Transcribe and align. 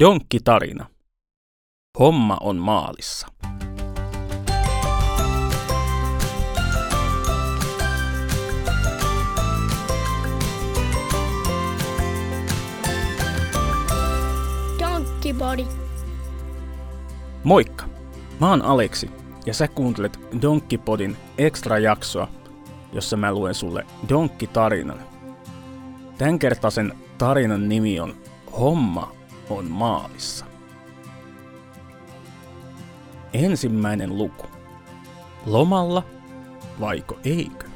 Donkki-tarina. 0.00 0.86
Homma 1.98 2.36
on 2.40 2.56
maalissa. 2.56 3.26
Donkey 14.78 15.32
Body. 15.32 15.64
Moikka! 17.44 17.84
Mä 18.40 18.50
oon 18.50 18.62
Aleksi 18.62 19.10
ja 19.46 19.54
sä 19.54 19.68
kuuntelet 19.68 20.20
Donkkipodin 20.42 21.16
extra-jaksoa, 21.38 22.28
jossa 22.92 23.16
mä 23.16 23.32
luen 23.32 23.54
sulle 23.54 23.86
Donkki-tarinan. 24.08 25.00
Tämänkertaisen 26.18 26.92
tarinan 27.18 27.68
nimi 27.68 28.00
on 28.00 28.14
Homma 28.58 29.17
on 29.50 29.70
maalissa. 29.70 30.44
Ensimmäinen 33.32 34.18
luku. 34.18 34.46
Lomalla 35.46 36.02
vaiko 36.80 37.18
eikö? 37.24 37.66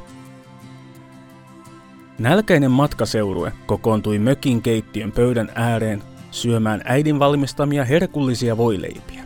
Nälkäinen 2.18 2.70
matkaseurue 2.70 3.52
kokoontui 3.66 4.18
mökin 4.18 4.62
keittiön 4.62 5.12
pöydän 5.12 5.52
ääreen 5.54 6.02
syömään 6.30 6.82
äidin 6.84 7.18
valmistamia 7.18 7.84
herkullisia 7.84 8.56
voileipiä. 8.56 9.24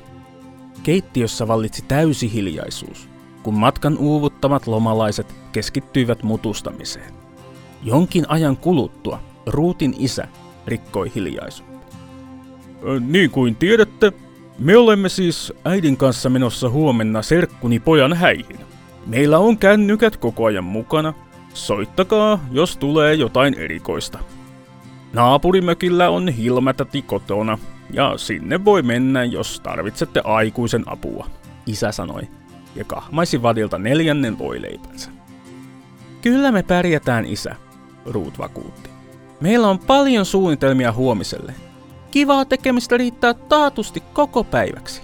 Keittiössä 0.82 1.48
vallitsi 1.48 1.84
täysi 1.88 2.32
hiljaisuus, 2.32 3.08
kun 3.42 3.54
matkan 3.54 3.98
uuvuttamat 3.98 4.66
lomalaiset 4.66 5.34
keskittyivät 5.52 6.22
mutustamiseen. 6.22 7.14
Jonkin 7.82 8.30
ajan 8.30 8.56
kuluttua 8.56 9.20
Ruutin 9.46 9.94
isä 9.98 10.28
rikkoi 10.66 11.12
hiljaisuutta. 11.14 11.75
Niin 13.00 13.30
kuin 13.30 13.56
tiedätte, 13.56 14.12
me 14.58 14.76
olemme 14.76 15.08
siis 15.08 15.52
äidin 15.64 15.96
kanssa 15.96 16.30
menossa 16.30 16.70
huomenna 16.70 17.22
serkkuni 17.22 17.80
pojan 17.80 18.12
häihin. 18.12 18.60
Meillä 19.06 19.38
on 19.38 19.58
kännykät 19.58 20.16
koko 20.16 20.44
ajan 20.44 20.64
mukana. 20.64 21.14
Soittakaa, 21.54 22.44
jos 22.52 22.76
tulee 22.76 23.14
jotain 23.14 23.54
erikoista. 23.54 24.18
Naapurimökillä 25.12 26.10
on 26.10 26.28
Hilmätäti 26.28 27.02
kotona, 27.02 27.58
ja 27.92 28.12
sinne 28.16 28.64
voi 28.64 28.82
mennä, 28.82 29.24
jos 29.24 29.60
tarvitsette 29.60 30.20
aikuisen 30.24 30.82
apua, 30.86 31.26
isä 31.66 31.92
sanoi, 31.92 32.22
ja 32.74 32.84
kahmaisi 32.84 33.42
vadilta 33.42 33.78
neljännen 33.78 34.38
voileipänsä. 34.38 35.10
Kyllä 36.22 36.52
me 36.52 36.62
pärjätään, 36.62 37.24
isä, 37.24 37.56
Ruut 38.06 38.38
vakuutti. 38.38 38.90
Meillä 39.40 39.68
on 39.68 39.78
paljon 39.78 40.26
suunnitelmia 40.26 40.92
huomiselle. 40.92 41.54
Kivaa 42.10 42.44
tekemistä 42.44 42.96
riittää 42.96 43.34
taatusti 43.34 44.02
koko 44.12 44.44
päiväksi. 44.44 45.02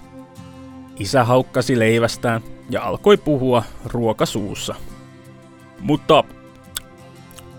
Isä 0.99 1.23
haukkasi 1.23 1.79
leivästään 1.79 2.41
ja 2.69 2.83
alkoi 2.83 3.17
puhua 3.17 3.63
ruokasuussa. 3.85 4.75
Mutta 5.79 6.23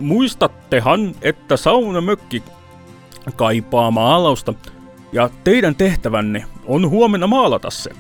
muistattehan, 0.00 1.14
että 1.22 1.56
saunamökki 1.56 2.42
kaipaa 3.36 3.90
maalausta 3.90 4.54
ja 5.12 5.30
teidän 5.44 5.74
tehtävänne 5.74 6.44
on 6.66 6.90
huomenna 6.90 7.26
maalata 7.26 7.70
se. 7.70 7.90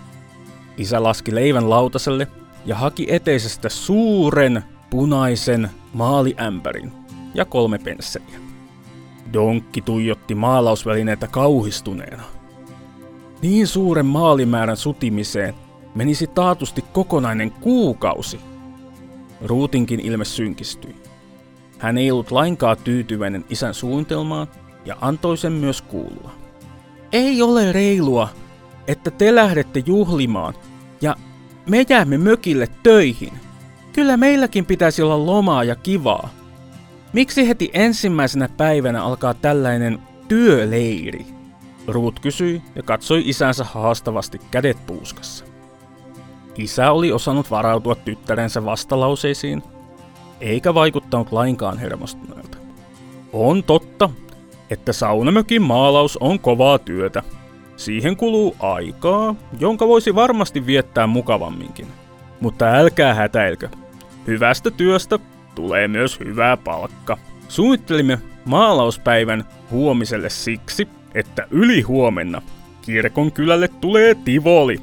Isä 0.76 1.02
laski 1.02 1.34
leivän 1.34 1.70
lautaselle 1.70 2.28
ja 2.66 2.76
haki 2.76 3.06
eteisestä 3.08 3.68
suuren 3.68 4.64
punaisen 4.90 5.70
maaliämpärin 5.92 6.92
ja 7.34 7.44
kolme 7.44 7.78
pensseliä. 7.78 8.43
Donkki 9.34 9.80
tuijotti 9.80 10.34
maalausvälineitä 10.34 11.26
kauhistuneena. 11.26 12.22
Niin 13.42 13.66
suuren 13.66 14.06
maalimäärän 14.06 14.76
sutimiseen 14.76 15.54
menisi 15.94 16.26
taatusti 16.26 16.84
kokonainen 16.92 17.50
kuukausi. 17.50 18.40
Ruutinkin 19.44 20.00
ilme 20.00 20.24
synkistyi. 20.24 20.96
Hän 21.78 21.98
ei 21.98 22.10
ollut 22.10 22.30
lainkaan 22.30 22.76
tyytyväinen 22.84 23.44
isän 23.50 23.74
suunnitelmaan 23.74 24.46
ja 24.84 24.96
antoi 25.00 25.36
sen 25.36 25.52
myös 25.52 25.82
kuulua. 25.82 26.30
Ei 27.12 27.42
ole 27.42 27.72
reilua, 27.72 28.28
että 28.86 29.10
te 29.10 29.34
lähdette 29.34 29.82
juhlimaan 29.86 30.54
ja 31.00 31.16
me 31.68 31.86
jäämme 31.88 32.18
mökille 32.18 32.68
töihin. 32.82 33.32
Kyllä 33.92 34.16
meilläkin 34.16 34.66
pitäisi 34.66 35.02
olla 35.02 35.26
lomaa 35.26 35.64
ja 35.64 35.76
kivaa. 35.76 36.28
Miksi 37.14 37.48
heti 37.48 37.70
ensimmäisenä 37.72 38.48
päivänä 38.56 39.04
alkaa 39.04 39.34
tällainen 39.34 39.98
työleiri? 40.28 41.26
Ruut 41.86 42.20
kysyi 42.20 42.62
ja 42.74 42.82
katsoi 42.82 43.22
isänsä 43.24 43.64
haastavasti 43.64 44.40
kädet 44.50 44.86
puuskassa. 44.86 45.44
Isä 46.58 46.90
oli 46.92 47.12
osannut 47.12 47.50
varautua 47.50 47.94
tyttärensä 47.94 48.64
vastalauseisiin, 48.64 49.62
eikä 50.40 50.74
vaikuttanut 50.74 51.32
lainkaan 51.32 51.78
hermostuneelta. 51.78 52.58
On 53.32 53.62
totta, 53.64 54.10
että 54.70 54.92
saunamökin 54.92 55.62
maalaus 55.62 56.16
on 56.16 56.40
kovaa 56.40 56.78
työtä. 56.78 57.22
Siihen 57.76 58.16
kuluu 58.16 58.56
aikaa, 58.58 59.34
jonka 59.60 59.88
voisi 59.88 60.14
varmasti 60.14 60.66
viettää 60.66 61.06
mukavamminkin. 61.06 61.86
Mutta 62.40 62.66
älkää 62.66 63.14
hätäilkö. 63.14 63.68
Hyvästä 64.26 64.70
työstä 64.70 65.18
tulee 65.54 65.88
myös 65.88 66.20
hyvää 66.20 66.56
palkka. 66.56 67.18
Suunnittelimme 67.48 68.18
maalauspäivän 68.44 69.44
huomiselle 69.70 70.30
siksi, 70.30 70.88
että 71.14 71.46
yli 71.50 71.80
huomenna 71.80 72.42
kirkon 72.82 73.32
kylälle 73.32 73.68
tulee 73.68 74.14
Tivoli. 74.14 74.80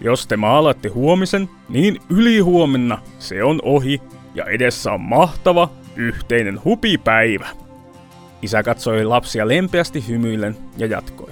Jos 0.00 0.26
te 0.26 0.36
maalatte 0.36 0.88
huomisen, 0.88 1.48
niin 1.68 2.00
yli 2.10 2.38
huomenna 2.38 2.98
se 3.18 3.44
on 3.44 3.60
ohi 3.62 4.00
ja 4.34 4.44
edessä 4.44 4.92
on 4.92 5.00
mahtava 5.00 5.68
yhteinen 5.96 6.64
hupipäivä. 6.64 7.48
Isä 8.42 8.62
katsoi 8.62 9.04
lapsia 9.04 9.48
lempeästi 9.48 10.08
hymyillen 10.08 10.56
ja 10.76 10.86
jatkoi. 10.86 11.30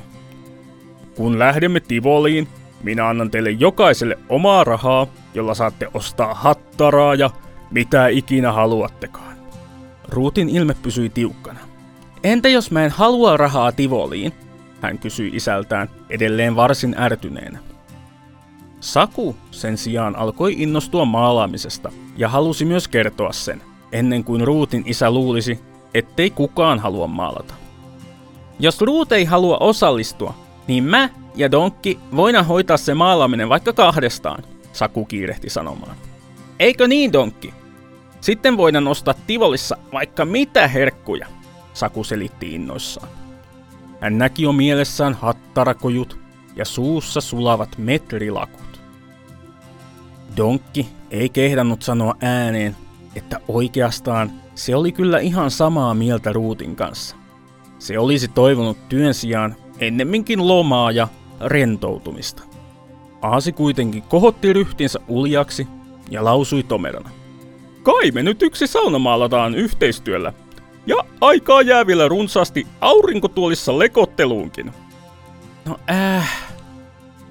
Kun 1.16 1.38
lähdemme 1.38 1.80
Tivoliin, 1.80 2.48
minä 2.82 3.08
annan 3.08 3.30
teille 3.30 3.50
jokaiselle 3.50 4.18
omaa 4.28 4.64
rahaa, 4.64 5.06
jolla 5.34 5.54
saatte 5.54 5.88
ostaa 5.94 6.34
hattaraa 6.34 7.14
ja 7.14 7.30
mitä 7.70 8.08
ikinä 8.08 8.52
haluattekaan. 8.52 9.36
Ruutin 10.08 10.48
ilme 10.48 10.74
pysyi 10.82 11.08
tiukkana. 11.08 11.60
Entä 12.24 12.48
jos 12.48 12.70
mä 12.70 12.84
en 12.84 12.90
halua 12.90 13.36
rahaa 13.36 13.72
Tivoliin? 13.72 14.32
Hän 14.80 14.98
kysyi 14.98 15.30
isältään, 15.34 15.88
edelleen 16.10 16.56
varsin 16.56 16.94
ärtyneenä. 16.98 17.58
Saku 18.80 19.36
sen 19.50 19.78
sijaan 19.78 20.16
alkoi 20.16 20.54
innostua 20.58 21.04
maalaamisesta 21.04 21.92
ja 22.16 22.28
halusi 22.28 22.64
myös 22.64 22.88
kertoa 22.88 23.32
sen, 23.32 23.62
ennen 23.92 24.24
kuin 24.24 24.46
Ruutin 24.46 24.82
isä 24.86 25.10
luulisi, 25.10 25.60
ettei 25.94 26.30
kukaan 26.30 26.78
halua 26.78 27.06
maalata. 27.06 27.54
Jos 28.58 28.80
Ruut 28.80 29.12
ei 29.12 29.24
halua 29.24 29.56
osallistua, 29.58 30.34
niin 30.68 30.84
mä 30.84 31.08
ja 31.34 31.50
Donkki 31.50 31.98
voidaan 32.16 32.46
hoitaa 32.46 32.76
se 32.76 32.94
maalaaminen 32.94 33.48
vaikka 33.48 33.72
kahdestaan, 33.72 34.42
Saku 34.72 35.04
kiirehti 35.04 35.50
sanomaan. 35.50 35.96
Eikö 36.58 36.88
niin, 36.88 37.12
Donkki? 37.12 37.54
Sitten 38.20 38.56
voidaan 38.56 38.88
ostaa 38.88 39.14
Tivolissa 39.26 39.76
vaikka 39.92 40.24
mitä 40.24 40.68
herkkuja, 40.68 41.26
Saku 41.74 42.04
selitti 42.04 42.54
innoissaan. 42.54 43.08
Hän 44.00 44.18
näki 44.18 44.42
jo 44.42 44.52
mielessään 44.52 45.14
hattarakojut 45.14 46.18
ja 46.56 46.64
suussa 46.64 47.20
sulavat 47.20 47.78
metrilakut. 47.78 48.80
Donkki 50.36 50.88
ei 51.10 51.28
kehdannut 51.28 51.82
sanoa 51.82 52.14
ääneen, 52.22 52.76
että 53.14 53.40
oikeastaan 53.48 54.32
se 54.54 54.76
oli 54.76 54.92
kyllä 54.92 55.18
ihan 55.18 55.50
samaa 55.50 55.94
mieltä 55.94 56.32
Ruutin 56.32 56.76
kanssa. 56.76 57.16
Se 57.78 57.98
olisi 57.98 58.28
toivonut 58.28 58.88
työn 58.88 59.14
sijaan 59.14 59.56
ennemminkin 59.78 60.48
lomaa 60.48 60.90
ja 60.90 61.08
rentoutumista. 61.40 62.42
Aasi 63.22 63.52
kuitenkin 63.52 64.02
kohotti 64.02 64.52
ryhtinsä 64.52 64.98
uljaksi 65.08 65.66
ja 66.10 66.24
lausui 66.24 66.62
tomerana. 66.62 67.10
Kai 67.82 68.10
me 68.10 68.22
nyt 68.22 68.42
yksi 68.42 68.66
sauna 68.66 68.98
maalataan 68.98 69.54
yhteistyöllä. 69.54 70.32
Ja 70.86 70.96
aikaa 71.20 71.62
jää 71.62 71.86
vielä 71.86 72.08
runsaasti 72.08 72.66
aurinkotuolissa 72.80 73.78
lekotteluunkin. 73.78 74.72
No 75.64 75.76
äh, 75.90 76.50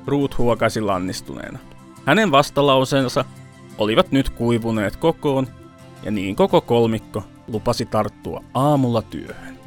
Ruut 0.05 0.37
huokasi 0.37 0.81
lannistuneena. 0.81 1.59
Hänen 2.05 2.31
vastalauseensa 2.31 3.25
olivat 3.77 4.11
nyt 4.11 4.29
kuivuneet 4.29 4.95
kokoon, 4.95 5.47
ja 6.03 6.11
niin 6.11 6.35
koko 6.35 6.61
kolmikko 6.61 7.23
lupasi 7.47 7.85
tarttua 7.85 8.43
aamulla 8.53 9.01
työhön. 9.01 9.59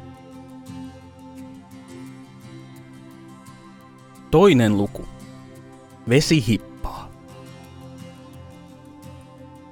Toinen 4.31 4.77
luku. 4.77 5.05
Vesi 6.09 6.45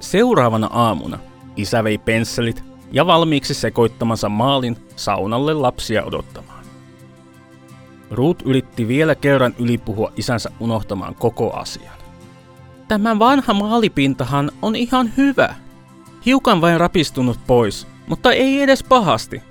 Seuraavana 0.01 0.67
aamuna 0.67 1.19
isä 1.55 1.83
vei 1.83 1.97
pensselit 1.97 2.63
ja 2.91 3.05
valmiiksi 3.05 3.53
sekoittamansa 3.53 4.29
maalin 4.29 4.77
saunalle 4.95 5.53
lapsia 5.53 6.03
odottamaan. 6.03 6.65
Ruut 8.11 8.41
yritti 8.45 8.87
vielä 8.87 9.15
kerran 9.15 9.55
ylipuhua 9.59 10.11
isänsä 10.17 10.51
unohtamaan 10.59 11.15
koko 11.15 11.53
asian. 11.53 11.95
Tämä 12.87 13.19
vanha 13.19 13.53
maalipintahan 13.53 14.51
on 14.61 14.75
ihan 14.75 15.11
hyvä. 15.17 15.55
Hiukan 16.25 16.61
vain 16.61 16.79
rapistunut 16.79 17.39
pois, 17.47 17.87
mutta 18.07 18.31
ei 18.31 18.61
edes 18.61 18.83
pahasti. 18.83 19.41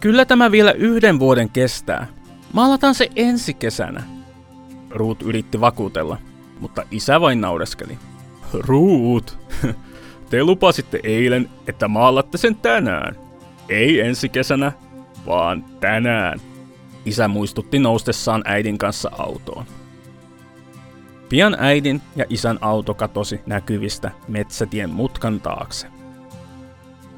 Kyllä 0.00 0.24
tämä 0.24 0.50
vielä 0.50 0.72
yhden 0.72 1.18
vuoden 1.18 1.50
kestää. 1.50 2.06
Maalataan 2.52 2.94
se 2.94 3.08
ensi 3.16 3.54
kesänä. 3.54 4.02
Ruut 4.90 5.22
yritti 5.22 5.60
vakuutella, 5.60 6.18
mutta 6.60 6.82
isä 6.90 7.20
vain 7.20 7.40
naureskeli. 7.40 7.98
Ruut, 8.52 9.38
te 10.30 10.44
lupasitte 10.44 11.00
eilen, 11.02 11.50
että 11.66 11.88
maalatte 11.88 12.38
sen 12.38 12.56
tänään. 12.56 13.16
Ei 13.68 14.00
ensi 14.00 14.28
kesänä, 14.28 14.72
vaan 15.26 15.64
tänään. 15.80 16.40
Isä 17.04 17.28
muistutti 17.28 17.78
noustessaan 17.78 18.42
äidin 18.44 18.78
kanssa 18.78 19.10
autoon. 19.18 19.64
Pian 21.28 21.56
äidin 21.58 22.02
ja 22.16 22.24
isän 22.28 22.58
auto 22.60 22.94
katosi 22.94 23.40
näkyvistä 23.46 24.10
metsätien 24.28 24.90
mutkan 24.90 25.40
taakse. 25.40 25.86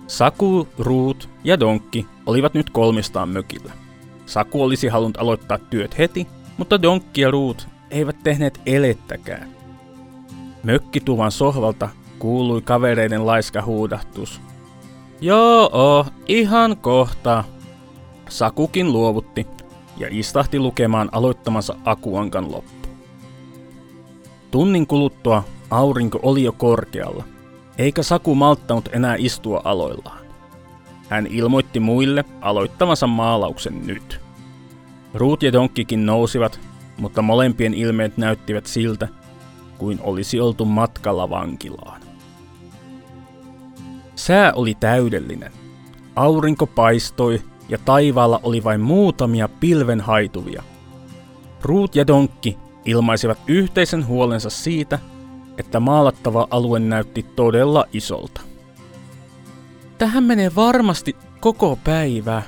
Saku, 0.06 0.69
Ruut 0.79 1.29
ja 1.44 1.61
Donkki 1.61 2.06
olivat 2.26 2.55
nyt 2.55 2.71
kolmistaan 2.71 3.29
mökillä. 3.29 3.73
Saku 4.26 4.62
olisi 4.62 4.88
halunnut 4.88 5.21
aloittaa 5.21 5.59
työt 5.59 5.99
heti, 5.99 6.26
mutta 6.59 6.83
Donkki 6.83 7.21
ja 7.21 7.31
Ruut 7.31 7.69
eivät 7.91 8.17
tehneet 8.23 8.61
elettäkään. 8.67 9.60
Mökkituvan 10.62 11.31
sohvalta 11.31 11.89
kuului 12.19 12.62
kavereiden 12.62 13.27
laiska 13.27 13.62
huudahtus. 13.62 14.41
Joo, 15.21 16.07
ihan 16.27 16.77
kohta. 16.77 17.45
Sakukin 18.29 18.93
luovutti 18.93 19.47
ja 19.97 20.09
istahti 20.11 20.59
lukemaan 20.59 21.09
aloittamansa 21.12 21.77
akuankan 21.85 22.53
loppu. 22.53 22.89
Tunnin 24.51 24.87
kuluttua 24.87 25.45
aurinko 25.71 26.21
oli 26.23 26.43
jo 26.43 26.53
korkealla, 26.53 27.25
eikä 27.79 28.03
Saku 28.03 28.35
malttanut 28.35 28.89
enää 28.93 29.15
istua 29.19 29.61
aloillaan. 29.65 30.27
Hän 31.09 31.27
ilmoitti 31.27 31.81
muille 31.81 32.25
aloittavansa 32.41 33.07
maalauksen 33.07 33.87
nyt. 33.87 34.21
Ruut 35.15 35.43
ja 35.43 35.53
Donkkikin 35.53 36.07
nousivat, 36.07 36.61
mutta 36.99 37.23
molempien 37.23 37.75
ilmeet 37.75 38.17
näyttivät 38.17 38.67
siltä, 38.67 39.09
kuin 39.81 39.99
olisi 40.03 40.41
oltu 40.41 40.65
matkalla 40.65 41.31
vankilaan. 41.31 42.00
Sää 44.15 44.53
oli 44.53 44.77
täydellinen. 44.81 45.53
Aurinko 46.17 46.67
paistoi 46.67 47.43
ja 47.69 47.79
taivaalla 47.85 48.41
oli 48.43 48.65
vain 48.65 48.81
muutamia 48.81 49.49
pilven 49.49 50.00
haituvia. 50.00 50.62
Ruut 51.62 51.97
ja 51.97 52.06
Donkki 52.06 52.59
ilmaisivat 52.85 53.38
yhteisen 53.47 54.06
huolensa 54.06 54.50
siitä, 54.50 54.99
että 55.59 55.81
maalattava 55.81 56.49
alue 56.50 56.79
näytti 56.79 57.23
todella 57.23 57.85
isolta. 57.93 58.41
Tähän 59.99 60.25
menee 60.25 60.50
varmasti 60.56 61.17
koko 61.41 61.79
päivä. 61.85 62.43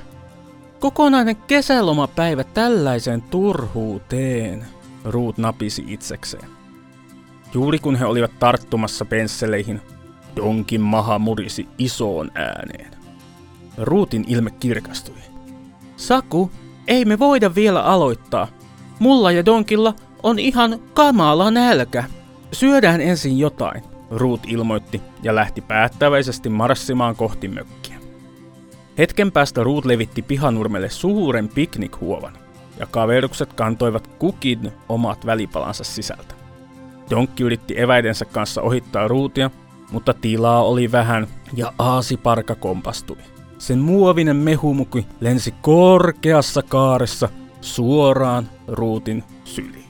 Kokonainen 0.81 1.37
kesälomapäivä 1.37 2.45
tällaiseen 2.45 3.23
turhuuteen, 3.23 4.67
Ruut 5.05 5.39
napisi 5.39 5.85
itsekseen. 5.87 6.62
Juuri 7.55 7.79
kun 7.79 7.97
he 7.97 8.07
olivat 8.07 8.39
tarttumassa 8.39 9.05
pensseleihin, 9.05 9.81
Donkin 10.37 10.81
maha 10.81 11.19
murisi 11.19 11.69
isoon 11.79 12.31
ääneen. 12.35 12.91
Ruutin 13.77 14.25
ilme 14.29 14.51
kirkastui. 14.51 15.17
Saku, 15.97 16.51
ei 16.89 17.05
me 17.05 17.19
voida 17.19 17.55
vielä 17.55 17.83
aloittaa. 17.83 18.49
Mulla 18.99 19.33
ja 19.33 19.45
Donkilla 19.45 19.95
on 20.23 20.39
ihan 20.39 20.81
kamala 20.95 21.51
nälkä. 21.51 22.05
Syödään 22.53 23.01
ensin 23.01 23.39
jotain, 23.39 23.83
Ruut 24.11 24.41
ilmoitti 24.47 25.01
ja 25.23 25.35
lähti 25.35 25.61
päättäväisesti 25.61 26.49
marssimaan 26.49 27.17
kohti 27.17 27.49
mökkiä. 27.49 27.99
Hetken 28.99 29.33
päästä 29.33 29.63
Ruut 29.63 29.85
levitti 29.85 30.23
pihanurmelle 30.23 30.91
suuren 30.91 31.49
piknikhuovan, 31.49 32.39
ja 32.79 32.87
kaverukset 32.87 33.53
kantoivat 33.53 34.07
kukin 34.07 34.73
omat 34.89 35.27
välipalansa 35.27 35.85
sisältä. 35.85 36.42
Donkki 37.13 37.43
yritti 37.43 37.81
eväidensä 37.81 38.25
kanssa 38.25 38.63
ohittaa 38.63 39.09
Ruutia, 39.09 39.51
mutta 39.91 40.15
tilaa 40.15 40.65
oli 40.65 40.93
vähän 40.93 41.27
ja 41.55 41.73
aasiparka 41.79 42.55
kompastui. 42.55 43.17
Sen 43.59 43.79
muovinen 43.79 44.37
mehumuki 44.37 45.07
lensi 45.21 45.55
korkeassa 45.63 46.63
kaaressa 46.63 47.29
suoraan 47.61 48.49
Ruutin 48.69 49.25
syliin. 49.45 49.85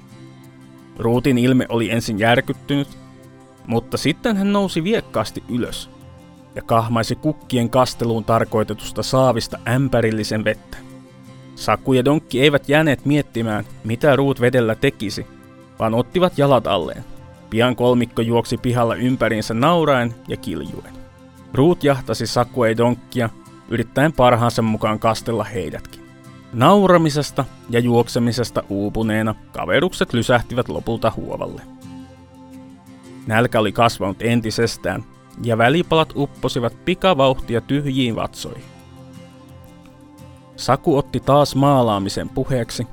Ruutin 0.99 1.39
ilme 1.39 1.67
oli 1.69 1.91
ensin 1.91 2.19
järkyttynyt, 2.19 2.89
mutta 3.67 3.97
sitten 3.97 4.37
hän 4.37 4.53
nousi 4.53 4.85
viekkaasti 4.85 5.43
ylös 5.49 5.91
ja 6.55 6.63
kahmaisi 6.63 7.15
kukkien 7.15 7.71
kasteluun 7.71 8.25
tarkoitetusta 8.25 9.03
saavista 9.03 9.59
ämpärillisen 9.69 10.45
vettä. 10.45 10.77
Saku 11.55 11.93
ja 11.93 12.05
Donkki 12.05 12.41
eivät 12.41 12.69
jääneet 12.69 13.05
miettimään, 13.05 13.65
mitä 13.85 14.17
Ruut 14.17 14.41
vedellä 14.41 14.75
tekisi, 14.75 15.27
vaan 15.79 15.95
ottivat 15.95 16.39
jalat 16.39 16.67
alleen. 16.67 17.12
Pian 17.52 17.76
kolmikko 17.76 18.22
juoksi 18.22 18.56
pihalla 18.56 18.94
ympäriinsä 18.94 19.54
nauraen 19.54 20.14
ja 20.28 20.37
kiljuen. 20.37 20.94
Ruut 21.54 21.84
jahtasi 21.84 22.26
Saku 22.26 22.64
ja 22.64 22.76
Donkkia, 22.76 23.31
yrittäen 23.69 24.12
parhaansa 24.12 24.62
mukaan 24.62 24.99
kastella 24.99 25.44
heidätkin. 25.44 26.02
Nauramisesta 26.52 27.44
ja 27.70 27.81
juoksemisesta 27.81 28.62
uupuneena 28.69 29.34
kaverukset 29.52 30.12
lysähtivät 30.12 30.69
lopulta 30.69 31.12
huovalle. 31.16 31.62
Nälkä 33.26 33.60
oli 33.60 33.72
kasvanut 33.72 34.22
entisestään, 34.22 35.04
ja 35.43 35.58
välipalat 35.58 36.12
upposivat 36.16 36.84
pikavauhtia 36.84 37.60
tyhjiin 37.60 38.16
vatsoihin. 38.16 38.64
Saku 40.56 40.96
otti 40.96 41.20
taas 41.20 41.56
maalaamisen 41.56 42.28
puheeksi 42.28 42.87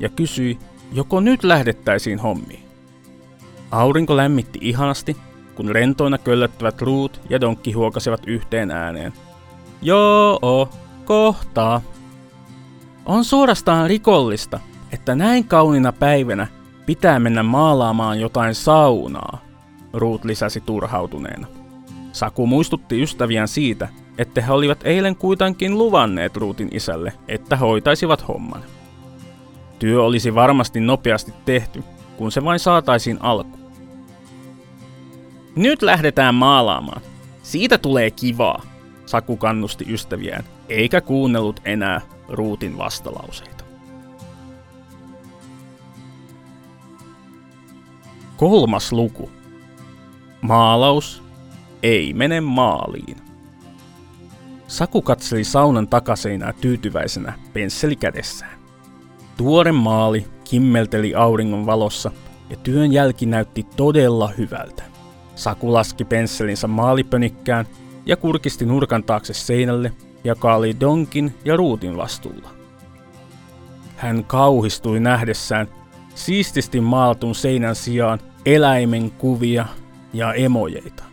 ja 0.00 0.08
kysyi, 0.08 0.58
joko 0.92 1.20
nyt 1.20 1.44
lähdettäisiin 1.44 2.18
hommiin. 2.18 2.69
Aurinko 3.70 4.16
lämmitti 4.16 4.58
ihanasti, 4.62 5.16
kun 5.54 5.68
rentoina 5.68 6.18
köllöttävät 6.18 6.82
ruut 6.82 7.20
ja 7.30 7.40
donkki 7.40 7.72
huokasivat 7.72 8.20
yhteen 8.26 8.70
ääneen. 8.70 9.12
Joo, 9.82 10.68
kohtaa. 11.04 11.80
On 13.06 13.24
suorastaan 13.24 13.88
rikollista, 13.88 14.60
että 14.92 15.14
näin 15.14 15.44
kauniina 15.44 15.92
päivänä 15.92 16.46
pitää 16.86 17.18
mennä 17.18 17.42
maalaamaan 17.42 18.20
jotain 18.20 18.54
saunaa, 18.54 19.38
Ruut 19.92 20.24
lisäsi 20.24 20.60
turhautuneena. 20.60 21.46
Saku 22.12 22.46
muistutti 22.46 23.02
ystäviään 23.02 23.48
siitä, 23.48 23.88
että 24.18 24.42
he 24.42 24.52
olivat 24.52 24.80
eilen 24.84 25.16
kuitenkin 25.16 25.78
luvanneet 25.78 26.36
Ruutin 26.36 26.68
isälle, 26.72 27.12
että 27.28 27.56
hoitaisivat 27.56 28.28
homman. 28.28 28.62
Työ 29.78 30.02
olisi 30.02 30.34
varmasti 30.34 30.80
nopeasti 30.80 31.34
tehty, 31.44 31.84
kun 32.16 32.32
se 32.32 32.44
vain 32.44 32.58
saataisiin 32.58 33.18
alku. 33.20 33.59
Nyt 35.56 35.82
lähdetään 35.82 36.34
maalaamaan. 36.34 37.02
Siitä 37.42 37.78
tulee 37.78 38.10
kivaa, 38.10 38.62
Saku 39.06 39.36
kannusti 39.36 39.84
ystäviään, 39.88 40.44
eikä 40.68 41.00
kuunnellut 41.00 41.60
enää 41.64 42.00
Ruutin 42.28 42.78
vastalauseita. 42.78 43.64
Kolmas 48.36 48.92
luku. 48.92 49.30
Maalaus 50.40 51.22
ei 51.82 52.12
mene 52.12 52.40
maaliin. 52.40 53.16
Saku 54.66 55.02
katseli 55.02 55.44
saunan 55.44 55.88
takaseinää 55.88 56.52
tyytyväisenä 56.60 57.32
pensseli 57.52 57.96
kädessään. 57.96 58.58
Tuore 59.36 59.72
maali 59.72 60.26
kimmelteli 60.44 61.14
auringon 61.14 61.66
valossa 61.66 62.10
ja 62.50 62.56
työn 62.56 62.92
jälki 62.92 63.26
näytti 63.26 63.66
todella 63.76 64.28
hyvältä. 64.28 64.89
Saku 65.40 65.72
laski 65.72 66.04
pensselinsä 66.04 66.66
maalipönikkään 66.66 67.66
ja 68.06 68.16
kurkisti 68.16 68.66
nurkan 68.66 69.04
taakse 69.04 69.34
seinälle, 69.34 69.92
joka 70.24 70.54
oli 70.54 70.80
Donkin 70.80 71.34
ja 71.44 71.56
Ruutin 71.56 71.96
vastuulla. 71.96 72.50
Hän 73.96 74.24
kauhistui 74.24 75.00
nähdessään 75.00 75.68
siististi 76.14 76.80
maalatun 76.80 77.34
seinän 77.34 77.74
sijaan 77.74 78.18
eläimen 78.46 79.10
kuvia 79.10 79.66
ja 80.12 80.34
emojeita. 80.34 81.04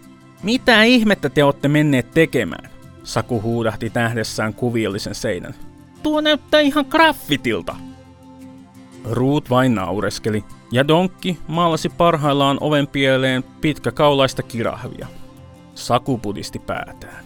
Mitä 0.44 0.84
ihmettä 0.84 1.30
te 1.30 1.44
olette 1.44 1.68
menneet 1.68 2.12
tekemään? 2.12 2.70
Saku 3.04 3.42
huudahti 3.42 3.92
nähdessään 3.94 4.54
kuviollisen 4.54 5.16
seinän. 5.16 5.56
Tuo 6.04 6.22
näyttää 6.22 6.60
ihan 6.60 6.86
graffitilta. 6.90 7.76
Ruut 9.04 9.50
vain 9.50 9.76
naureskeli, 9.76 10.44
ja 10.72 10.88
Donkki 10.88 11.38
maalasi 11.48 11.90
parhaillaan 11.90 12.58
oven 12.62 12.88
pieleen 12.88 13.44
pitkäkaulaista 13.44 14.44
kirahvia. 14.44 15.08
Saku 15.76 16.18
pudisti 16.18 16.60
päätään. 16.60 17.26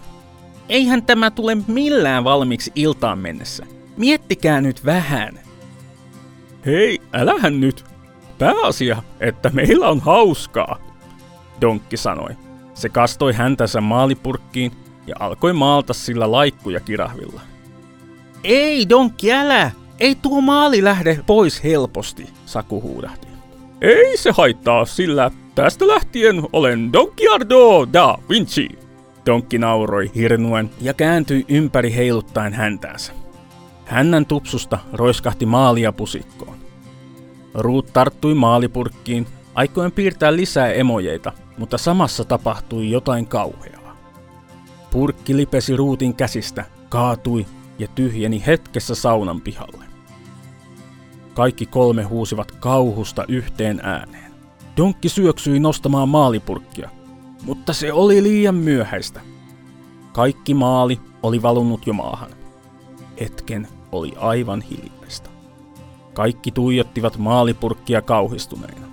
Eihän 0.69 1.03
tämä 1.03 1.31
tule 1.31 1.57
millään 1.67 2.24
valmiiksi 2.24 2.71
iltaan 2.75 3.19
mennessä. 3.19 3.65
Miettikää 3.98 4.62
nyt 4.62 4.86
vähän. 4.86 5.39
Hei, 6.65 7.01
älähän 7.13 7.60
nyt. 7.60 7.86
Pääasia, 8.38 9.03
että 9.19 9.50
meillä 9.50 9.89
on 9.89 10.00
hauskaa, 10.00 10.77
Donkki 11.62 11.98
sanoi. 11.98 12.29
Se 12.74 12.89
kastoi 12.89 13.33
häntänsä 13.33 13.81
maalipurkkiin 13.81 14.71
ja 15.07 15.15
alkoi 15.19 15.53
maalta 15.53 15.93
sillä 15.93 16.31
laikkuja 16.31 16.79
kirahvilla. 16.79 17.41
Ei, 18.43 18.89
Donkki, 18.89 19.33
älä! 19.33 19.71
Ei 20.00 20.15
tuo 20.15 20.41
maali 20.41 20.83
lähde 20.83 21.19
pois 21.25 21.63
helposti, 21.63 22.29
Saku 22.45 22.81
huudahti. 22.81 23.30
Ei 23.81 24.17
se 24.17 24.31
haittaa, 24.31 24.85
sillä 24.85 25.31
tästä 25.55 25.88
lähtien 25.88 26.43
olen 26.53 26.93
Donkiardo 26.93 27.88
da 27.93 28.17
Vinci. 28.29 28.69
Donkki 29.25 29.57
nauroi 29.57 30.11
hirnuen 30.15 30.69
ja 30.81 30.93
kääntyi 30.93 31.45
ympäri 31.50 31.95
heiluttaen 31.95 32.53
häntäänsä. 32.53 33.13
Hännän 33.85 34.25
tupsusta 34.25 34.79
roiskahti 34.93 35.45
maalia 35.45 35.91
pusikkoon. 35.91 36.57
Ruut 37.53 37.93
tarttui 37.93 38.33
maalipurkkiin, 38.33 39.27
aikoen 39.55 39.91
piirtää 39.91 40.35
lisää 40.35 40.71
emojeita, 40.71 41.31
mutta 41.57 41.77
samassa 41.77 42.23
tapahtui 42.25 42.91
jotain 42.91 43.27
kauheaa. 43.27 43.97
Purkki 44.91 45.38
lipesi 45.38 45.75
Ruutin 45.75 46.13
käsistä, 46.13 46.65
kaatui 46.89 47.45
ja 47.79 47.88
tyhjeni 47.88 48.43
hetkessä 48.47 48.95
saunan 48.95 49.41
pihalle. 49.41 49.80
Kaikki 51.33 51.65
kolme 51.65 52.03
huusivat 52.03 52.51
kauhusta 52.51 53.25
yhteen 53.27 53.79
ääneen. 53.83 54.31
Donkki 54.77 55.09
syöksyi 55.09 55.59
nostamaan 55.59 56.09
maalipurkkia, 56.09 56.89
mutta 57.45 57.73
se 57.73 57.93
oli 57.93 58.23
liian 58.23 58.55
myöhäistä. 58.55 59.21
Kaikki 60.13 60.53
maali 60.53 61.00
oli 61.23 61.41
valunut 61.41 61.88
jo 61.88 61.93
maahan. 61.93 62.31
Hetken 63.19 63.67
oli 63.91 64.13
aivan 64.17 64.61
hiljaista. 64.61 65.29
Kaikki 66.13 66.51
tuijottivat 66.51 67.17
maalipurkkia 67.17 68.01
kauhistuneina. 68.01 68.88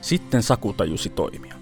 Sitten 0.00 0.42
Saku 0.42 0.72
tajusi 0.72 1.08
toimia. 1.08 1.54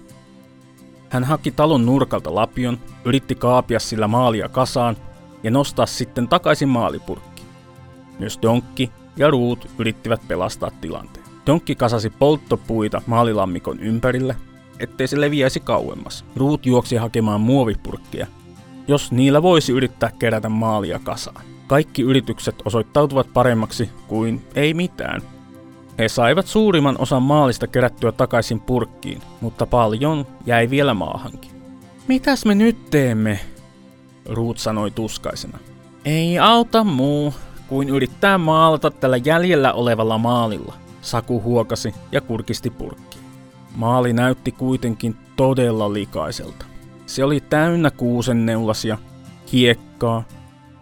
Hän 1.09 1.23
haki 1.23 1.51
talon 1.51 1.85
nurkalta 1.85 2.35
lapion, 2.35 2.79
yritti 3.05 3.35
kaapia 3.35 3.79
sillä 3.79 4.07
maalia 4.07 4.49
kasaan 4.49 4.97
ja 5.43 5.51
nostaa 5.51 5.85
sitten 5.85 6.27
takaisin 6.27 6.69
maalipurkki. 6.69 7.43
Myös 8.19 8.39
Donkki 8.41 8.91
ja 9.17 9.29
Ruut 9.29 9.67
yrittivät 9.79 10.21
pelastaa 10.27 10.71
tilanteen. 10.81 11.25
Donkki 11.47 11.75
kasasi 11.75 12.09
polttopuita 12.09 13.01
maalilammikon 13.07 13.79
ympärille, 13.79 14.35
ettei 14.79 15.07
se 15.07 15.21
leviäisi 15.21 15.59
kauemmas. 15.59 16.25
Ruut 16.35 16.65
juoksi 16.65 16.95
hakemaan 16.95 17.41
muovipurkkia, 17.41 18.27
jos 18.87 19.11
niillä 19.11 19.41
voisi 19.41 19.71
yrittää 19.71 20.11
kerätä 20.19 20.49
maalia 20.49 20.99
kasaan. 20.99 21.45
Kaikki 21.67 22.01
yritykset 22.01 22.55
osoittautuvat 22.65 23.33
paremmaksi 23.33 23.89
kuin 24.07 24.47
ei 24.55 24.73
mitään. 24.73 25.21
He 25.99 26.09
saivat 26.09 26.47
suurimman 26.47 26.95
osan 26.99 27.23
maalista 27.23 27.67
kerättyä 27.67 28.11
takaisin 28.11 28.59
purkkiin, 28.59 29.21
mutta 29.41 29.65
paljon 29.65 30.27
jäi 30.45 30.69
vielä 30.69 30.93
maahankin. 30.93 31.51
Mitäs 32.07 32.45
me 32.45 32.55
nyt 32.55 32.89
teemme? 32.89 33.39
Ruut 34.25 34.57
sanoi 34.57 34.91
tuskaisena. 34.91 35.57
Ei 36.05 36.39
auta 36.39 36.83
muu 36.83 37.33
kuin 37.67 37.89
yrittää 37.89 38.37
maalata 38.37 38.91
tällä 38.91 39.17
jäljellä 39.17 39.73
olevalla 39.73 40.17
maalilla, 40.17 40.73
Saku 41.01 41.41
huokasi 41.41 41.95
ja 42.11 42.21
kurkisti 42.21 42.69
purkkiin. 42.69 43.25
Maali 43.75 44.13
näytti 44.13 44.51
kuitenkin 44.51 45.15
todella 45.35 45.93
likaiselta. 45.93 46.65
Se 47.05 47.23
oli 47.23 47.39
täynnä 47.39 47.91
kuusenneulasia, 47.91 48.97
hiekkaa 49.53 50.23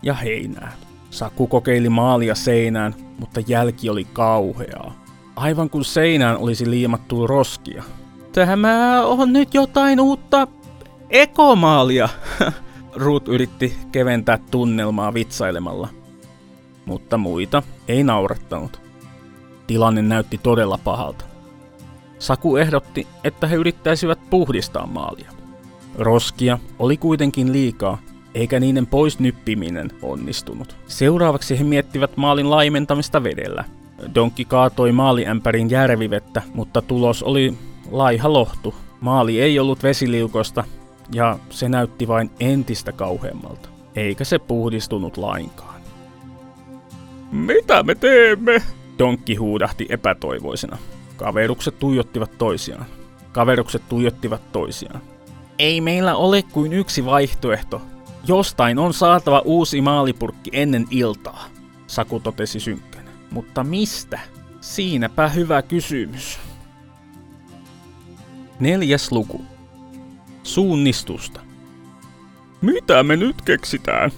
ja 0.01 0.13
heinää. 0.13 0.71
Saku 1.09 1.47
kokeili 1.47 1.89
maalia 1.89 2.35
seinään, 2.35 2.95
mutta 3.19 3.41
jälki 3.47 3.89
oli 3.89 4.07
kauheaa. 4.13 4.93
Aivan 5.35 5.69
kuin 5.69 5.85
seinään 5.85 6.37
olisi 6.37 6.69
liimattu 6.69 7.27
roskia. 7.27 7.83
Tämä 8.31 9.05
on 9.05 9.33
nyt 9.33 9.53
jotain 9.53 9.99
uutta 9.99 10.47
ekomaalia, 11.09 12.09
Ruut 12.95 13.27
yritti 13.27 13.77
keventää 13.91 14.37
tunnelmaa 14.51 15.13
vitsailemalla. 15.13 15.87
Mutta 16.85 17.17
muita 17.17 17.63
ei 17.87 18.03
naurattanut. 18.03 18.81
Tilanne 19.67 20.01
näytti 20.01 20.37
todella 20.43 20.79
pahalta. 20.83 21.25
Saku 22.19 22.57
ehdotti, 22.57 23.07
että 23.23 23.47
he 23.47 23.55
yrittäisivät 23.55 24.19
puhdistaa 24.29 24.85
maalia. 24.85 25.31
Roskia 25.95 26.59
oli 26.79 26.97
kuitenkin 26.97 27.53
liikaa, 27.53 27.97
eikä 28.35 28.59
niiden 28.59 28.87
pois 28.87 29.19
nyppiminen 29.19 29.91
onnistunut. 30.01 30.75
Seuraavaksi 30.87 31.59
he 31.59 31.63
miettivät 31.63 32.17
maalin 32.17 32.49
laimentamista 32.49 33.23
vedellä. 33.23 33.63
Donkki 34.15 34.45
kaatoi 34.45 34.91
maaliämpärin 34.91 35.69
järvivettä, 35.69 36.41
mutta 36.53 36.81
tulos 36.81 37.23
oli 37.23 37.53
laiha 37.91 38.33
lohtu. 38.33 38.75
Maali 39.01 39.41
ei 39.41 39.59
ollut 39.59 39.83
vesiliukosta, 39.83 40.63
ja 41.13 41.39
se 41.49 41.69
näytti 41.69 42.07
vain 42.07 42.31
entistä 42.39 42.91
kauheammalta, 42.91 43.69
eikä 43.95 44.23
se 44.23 44.39
puhdistunut 44.39 45.17
lainkaan. 45.17 45.72
Mitä 47.33 47.83
me 47.83 47.95
teemme? 47.95 48.63
Donkki 48.99 49.35
huudahti 49.35 49.85
epätoivoisena. 49.89 50.77
Kaverukset 51.17 51.79
tuijottivat 51.79 52.37
toisiaan. 52.37 52.85
Kaverukset 53.31 53.89
tuijottivat 53.89 54.51
toisiaan. 54.51 55.01
Ei 55.59 55.81
meillä 55.81 56.15
ole 56.15 56.41
kuin 56.41 56.73
yksi 56.73 57.05
vaihtoehto. 57.05 57.81
Jostain 58.27 58.79
on 58.79 58.93
saatava 58.93 59.41
uusi 59.45 59.81
maalipurkki 59.81 60.49
ennen 60.53 60.85
iltaa, 60.91 61.45
Saku 61.87 62.19
totesi 62.19 62.59
synkkänä. 62.59 63.11
Mutta 63.31 63.63
mistä? 63.63 64.19
Siinäpä 64.61 65.27
hyvä 65.27 65.61
kysymys. 65.61 66.39
Neljäs 68.59 69.11
luku. 69.11 69.41
Suunnistusta. 70.43 71.39
Mitä 72.61 73.03
me 73.03 73.15
nyt 73.15 73.41
keksitään? 73.41 74.11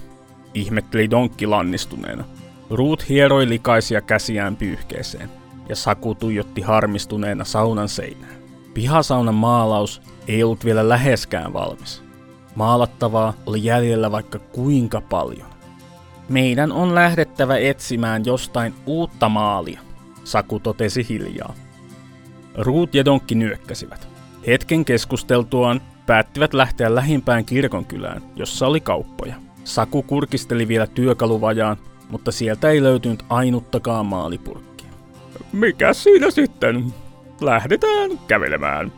Ihmetteli 0.53 1.09
Donkki 1.09 1.47
lannistuneena. 1.47 2.23
Ruut 2.69 3.09
hieroi 3.09 3.49
likaisia 3.49 4.01
käsiään 4.01 4.55
pyyhkeeseen, 4.55 5.29
ja 5.69 5.75
Saku 5.75 6.15
tuijotti 6.15 6.61
harmistuneena 6.61 7.43
saunan 7.43 7.89
seinään. 7.89 8.35
Pihasaunan 8.73 9.35
maalaus 9.35 10.01
ei 10.27 10.43
ollut 10.43 10.65
vielä 10.65 10.89
läheskään 10.89 11.53
valmis. 11.53 12.03
Maalattavaa 12.55 13.33
oli 13.45 13.63
jäljellä 13.63 14.11
vaikka 14.11 14.39
kuinka 14.39 15.01
paljon. 15.01 15.47
Meidän 16.29 16.71
on 16.71 16.95
lähdettävä 16.95 17.57
etsimään 17.57 18.25
jostain 18.25 18.73
uutta 18.85 19.29
maalia, 19.29 19.79
Saku 20.23 20.59
totesi 20.59 21.05
hiljaa. 21.09 21.53
Ruut 22.55 22.95
ja 22.95 23.05
Donkki 23.05 23.35
nyökkäsivät. 23.35 24.07
Hetken 24.47 24.85
keskusteltuaan 24.85 25.81
päättivät 26.05 26.53
lähteä 26.53 26.95
lähimpään 26.95 27.45
kirkonkylään, 27.45 28.21
jossa 28.35 28.67
oli 28.67 28.81
kauppoja. 28.81 29.35
Saku 29.63 30.03
kurkisteli 30.03 30.67
vielä 30.67 30.87
työkaluvajaan, 30.87 31.77
mutta 32.09 32.31
sieltä 32.31 32.69
ei 32.69 32.83
löytynyt 32.83 33.23
ainuttakaan 33.29 34.05
maalipurkkia. 34.05 34.89
Mikä 35.53 35.93
siinä 35.93 36.31
sitten? 36.31 36.93
Lähdetään 37.41 38.11
kävelemään. 38.27 38.91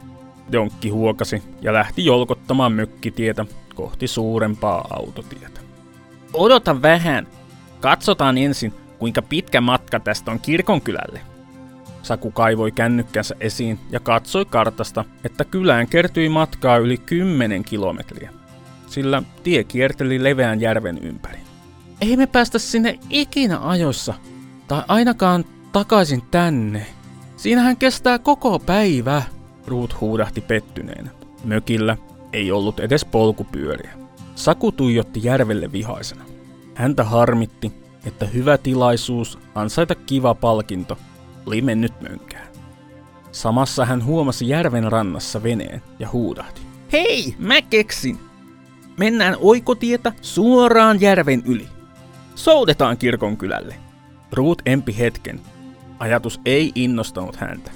Donkki 0.52 0.90
huokasi 0.90 1.44
ja 1.62 1.74
lähti 1.74 2.06
jolkottamaan 2.06 2.74
mökkitietä 2.74 3.46
kohti 3.76 4.08
suurempaa 4.08 4.88
autotietä. 4.90 5.60
Odota 6.34 6.82
vähän. 6.82 7.28
Katsotaan 7.82 8.38
ensin, 8.38 8.74
kuinka 9.00 9.22
pitkä 9.22 9.62
matka 9.62 10.00
tästä 10.00 10.32
on 10.32 10.40
kirkonkylälle, 10.40 11.22
Saku 12.08 12.32
kaivoi 12.32 12.72
kännykkänsä 12.72 13.36
esiin 13.40 13.80
ja 13.90 14.00
katsoi 14.00 14.46
kartasta, 14.46 15.06
että 15.24 15.46
kylään 15.46 15.88
kertyi 15.88 16.30
matkaa 16.30 16.78
yli 16.78 16.98
10 16.98 17.64
kilometriä, 17.64 18.34
sillä 18.88 19.24
tie 19.44 19.64
kierteli 19.64 20.24
leveän 20.24 20.62
järven 20.62 20.98
ympäri. 20.98 21.47
Ei 22.02 22.18
me 22.18 22.28
päästä 22.28 22.60
sinne 22.60 23.00
ikinä 23.10 23.60
ajoissa, 23.60 24.14
tai 24.68 24.84
ainakaan 24.88 25.46
takaisin 25.72 26.22
tänne. 26.32 26.86
Siinähän 27.38 27.78
kestää 27.78 28.20
koko 28.20 28.60
päivä, 28.60 29.24
Ruut 29.68 30.02
huudahti 30.02 30.42
pettyneenä. 30.42 31.10
Mökillä 31.44 31.98
ei 32.34 32.52
ollut 32.52 32.80
edes 32.80 33.06
polkupyöriä. 33.06 33.94
Saku 34.36 34.72
tuijotti 34.72 35.20
järvelle 35.24 35.72
vihaisena. 35.72 36.24
Häntä 36.76 37.04
harmitti, 37.04 37.72
että 38.06 38.26
hyvä 38.26 38.58
tilaisuus 38.58 39.40
ansaita 39.56 39.96
kiva 39.96 40.36
palkinto 40.36 40.98
oli 41.46 41.62
mennyt 41.62 42.02
mönkään. 42.02 42.48
Samassa 43.32 43.86
hän 43.86 44.06
huomasi 44.06 44.50
järven 44.50 44.92
rannassa 44.92 45.44
veneen 45.44 45.82
ja 46.00 46.10
huudahti. 46.14 46.62
Hei, 46.92 47.36
mä 47.40 47.62
keksin! 47.62 48.20
Mennään 48.98 49.36
oikotietä 49.40 50.14
suoraan 50.22 51.02
järven 51.02 51.44
yli. 51.46 51.68
Soudetaan 52.38 52.98
kirkon 52.98 53.38
kylälle. 53.38 53.76
Ruut 54.32 54.62
empi 54.66 54.98
hetken. 54.98 55.40
Ajatus 56.00 56.40
ei 56.46 56.72
innostanut 56.76 57.36
häntä. 57.36 57.72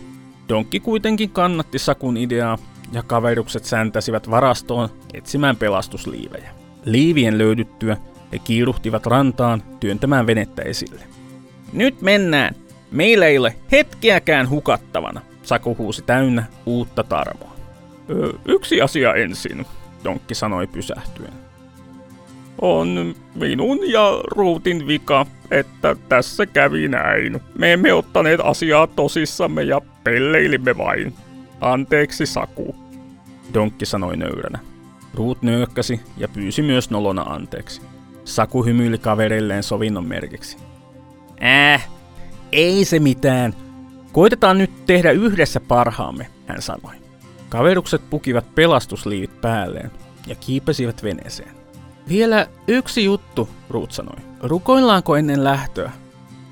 Donkki 0.50 0.80
kuitenkin 0.80 1.30
kannatti 1.30 1.80
Sakun 1.80 2.18
ideaa 2.18 2.58
ja 2.92 3.04
kaverukset 3.04 3.66
säntäsivät 3.66 4.30
varastoon 4.30 4.90
etsimään 5.14 5.58
pelastusliivejä. 5.58 6.52
Liivien 6.86 7.38
löydyttyä 7.38 7.98
he 8.32 8.40
kiiruhtivat 8.40 9.06
rantaan 9.06 9.64
työntämään 9.80 10.28
venettä 10.28 10.62
esille. 10.62 11.04
Nyt 11.74 12.02
mennään, 12.02 12.56
Meillä 12.92 13.26
ei 13.26 13.38
ole 13.38 13.56
hetkeäkään 13.72 14.50
hukattavana, 14.50 15.22
Saku 15.44 15.76
huusi 15.78 16.02
täynnä 16.02 16.44
uutta 16.66 17.04
tarmoa. 17.04 17.56
Yksi 18.46 18.82
asia 18.82 19.14
ensin, 19.14 19.66
Donkki 20.04 20.36
sanoi 20.36 20.68
pysähtyen. 20.68 21.41
On 22.62 23.16
minun 23.36 23.80
ja 23.92 24.22
Ruutin 24.32 24.88
vika, 24.88 25.26
että 25.52 25.96
tässä 26.10 26.46
kävi 26.46 26.88
näin. 26.88 27.40
Me 27.58 27.74
emme 27.74 27.94
ottaneet 27.94 28.40
asiaa 28.44 28.88
tosissamme 28.88 29.64
ja 29.64 29.82
pelleilimme 30.04 30.78
vain. 30.78 31.14
Anteeksi, 31.62 32.26
Saku. 32.26 32.76
Donkki 33.54 33.86
sanoi 33.86 34.18
nöyränä. 34.18 34.60
Ruut 35.14 35.42
nyökkäsi 35.42 36.02
ja 36.18 36.28
pyysi 36.28 36.62
myös 36.62 36.90
nolona 36.90 37.22
anteeksi. 37.22 37.82
Saku 38.26 38.66
hymyili 38.66 38.98
kaverilleen 38.98 39.64
sovinnon 39.64 40.08
merkiksi. 40.08 40.58
Äh, 41.44 41.90
ei 42.52 42.86
se 42.86 43.00
mitään. 43.00 43.54
Koitetaan 44.12 44.58
nyt 44.58 44.86
tehdä 44.86 45.12
yhdessä 45.12 45.60
parhaamme, 45.60 46.28
hän 46.48 46.62
sanoi. 46.62 46.96
Kaverukset 47.50 48.02
pukivat 48.10 48.56
pelastusliivit 48.56 49.42
päälleen 49.42 49.92
ja 50.28 50.36
kiipesivät 50.36 51.04
veneeseen. 51.04 51.61
Vielä 52.10 52.48
yksi 52.68 53.04
juttu, 53.04 53.50
Ruut 53.70 53.92
sanoi. 53.92 54.16
Rukoillaanko 54.42 55.16
ennen 55.16 55.44
lähtöä? 55.44 55.92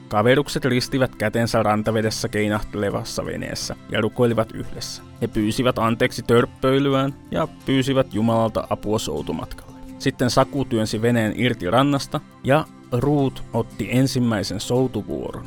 Kaverukset 0.07 0.65
ristivät 0.65 1.15
kätensä 1.15 1.63
rantavedessä 1.63 2.27
keinahtelevassa 2.27 3.25
veneessä 3.25 3.75
ja 3.91 4.01
rukoilivat 4.01 4.51
yhdessä. 4.51 5.03
He 5.21 5.27
pyysivät 5.27 5.79
anteeksi 5.79 6.23
törppöilyään 6.23 7.13
ja 7.31 7.47
pyysivät 7.65 8.13
Jumalalta 8.13 8.67
apua 8.69 8.99
soutumatkalle. 8.99 9.79
Sitten 9.99 10.29
Saku 10.29 10.65
työnsi 10.65 11.01
veneen 11.01 11.33
irti 11.35 11.69
rannasta 11.69 12.19
ja 12.43 12.65
Ruut 12.91 13.43
otti 13.53 13.87
ensimmäisen 13.91 14.59
soutuvuoron. 14.59 15.45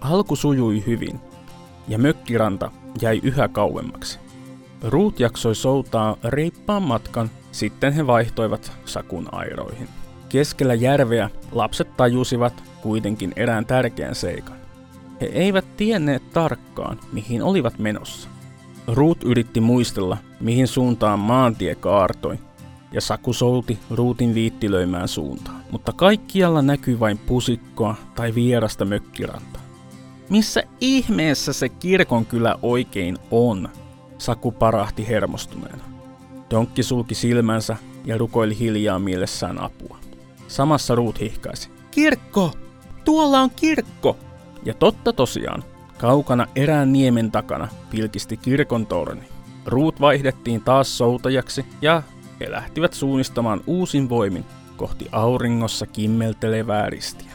Alku 0.00 0.36
sujui 0.36 0.82
hyvin 0.86 1.20
ja 1.88 1.98
mökkiranta 1.98 2.70
jäi 3.00 3.20
yhä 3.22 3.48
kauemmaksi. 3.48 4.18
Ruut 4.82 5.20
jaksoi 5.20 5.54
soutaa 5.54 6.16
reippaan 6.24 6.82
matkan, 6.82 7.30
sitten 7.52 7.92
he 7.92 8.06
vaihtoivat 8.06 8.72
Sakun 8.84 9.28
airoihin. 9.32 9.88
Keskellä 10.28 10.74
järveä 10.74 11.30
lapset 11.52 11.96
tajusivat 11.96 12.62
kuitenkin 12.82 13.32
erään 13.36 13.66
tärkeän 13.66 14.14
seikan. 14.14 14.56
He 15.20 15.26
eivät 15.26 15.76
tienneet 15.76 16.30
tarkkaan, 16.32 17.00
mihin 17.12 17.42
olivat 17.42 17.78
menossa. 17.78 18.28
Ruut 18.86 19.24
yritti 19.24 19.60
muistella, 19.60 20.16
mihin 20.40 20.68
suuntaan 20.68 21.18
maantie 21.18 21.74
kaartoi, 21.74 22.38
ja 22.92 23.00
Saku 23.00 23.32
souti 23.32 23.78
Ruutin 23.90 24.34
viittilöimään 24.34 25.08
suuntaan. 25.08 25.62
Mutta 25.70 25.92
kaikkialla 25.92 26.62
näkyi 26.62 27.00
vain 27.00 27.18
pusikkoa 27.18 27.94
tai 28.14 28.34
vierasta 28.34 28.84
mökkirantaa. 28.84 29.62
Missä 30.28 30.62
ihmeessä 30.80 31.52
se 31.52 31.68
kirkon 31.68 32.26
kyllä 32.26 32.58
oikein 32.62 33.18
on? 33.30 33.68
Saku 34.22 34.52
parahti 34.52 35.08
hermostuneena. 35.08 35.84
Donkki 36.50 36.82
sulki 36.82 37.14
silmänsä 37.14 37.76
ja 38.04 38.18
rukoili 38.18 38.58
hiljaa 38.58 38.98
mielessään 38.98 39.60
apua. 39.60 39.98
Samassa 40.48 40.94
Ruut 40.94 41.20
hihkaisi. 41.20 41.70
Kirkko! 41.90 42.52
Tuolla 43.04 43.40
on 43.40 43.50
kirkko! 43.50 44.16
Ja 44.64 44.74
totta 44.74 45.12
tosiaan, 45.12 45.64
kaukana 45.98 46.46
erään 46.56 46.92
niemen 46.92 47.30
takana 47.30 47.68
pilkisti 47.90 48.36
kirkon 48.36 48.86
torni. 48.86 49.22
Ruut 49.66 50.00
vaihdettiin 50.00 50.60
taas 50.60 50.98
soutajaksi 50.98 51.64
ja 51.80 52.02
he 52.40 52.50
lähtivät 52.50 52.92
suunnistamaan 52.92 53.60
uusin 53.66 54.08
voimin 54.08 54.44
kohti 54.76 55.08
auringossa 55.12 55.86
kimmeltelevää 55.86 56.90
ristiä. 56.90 57.32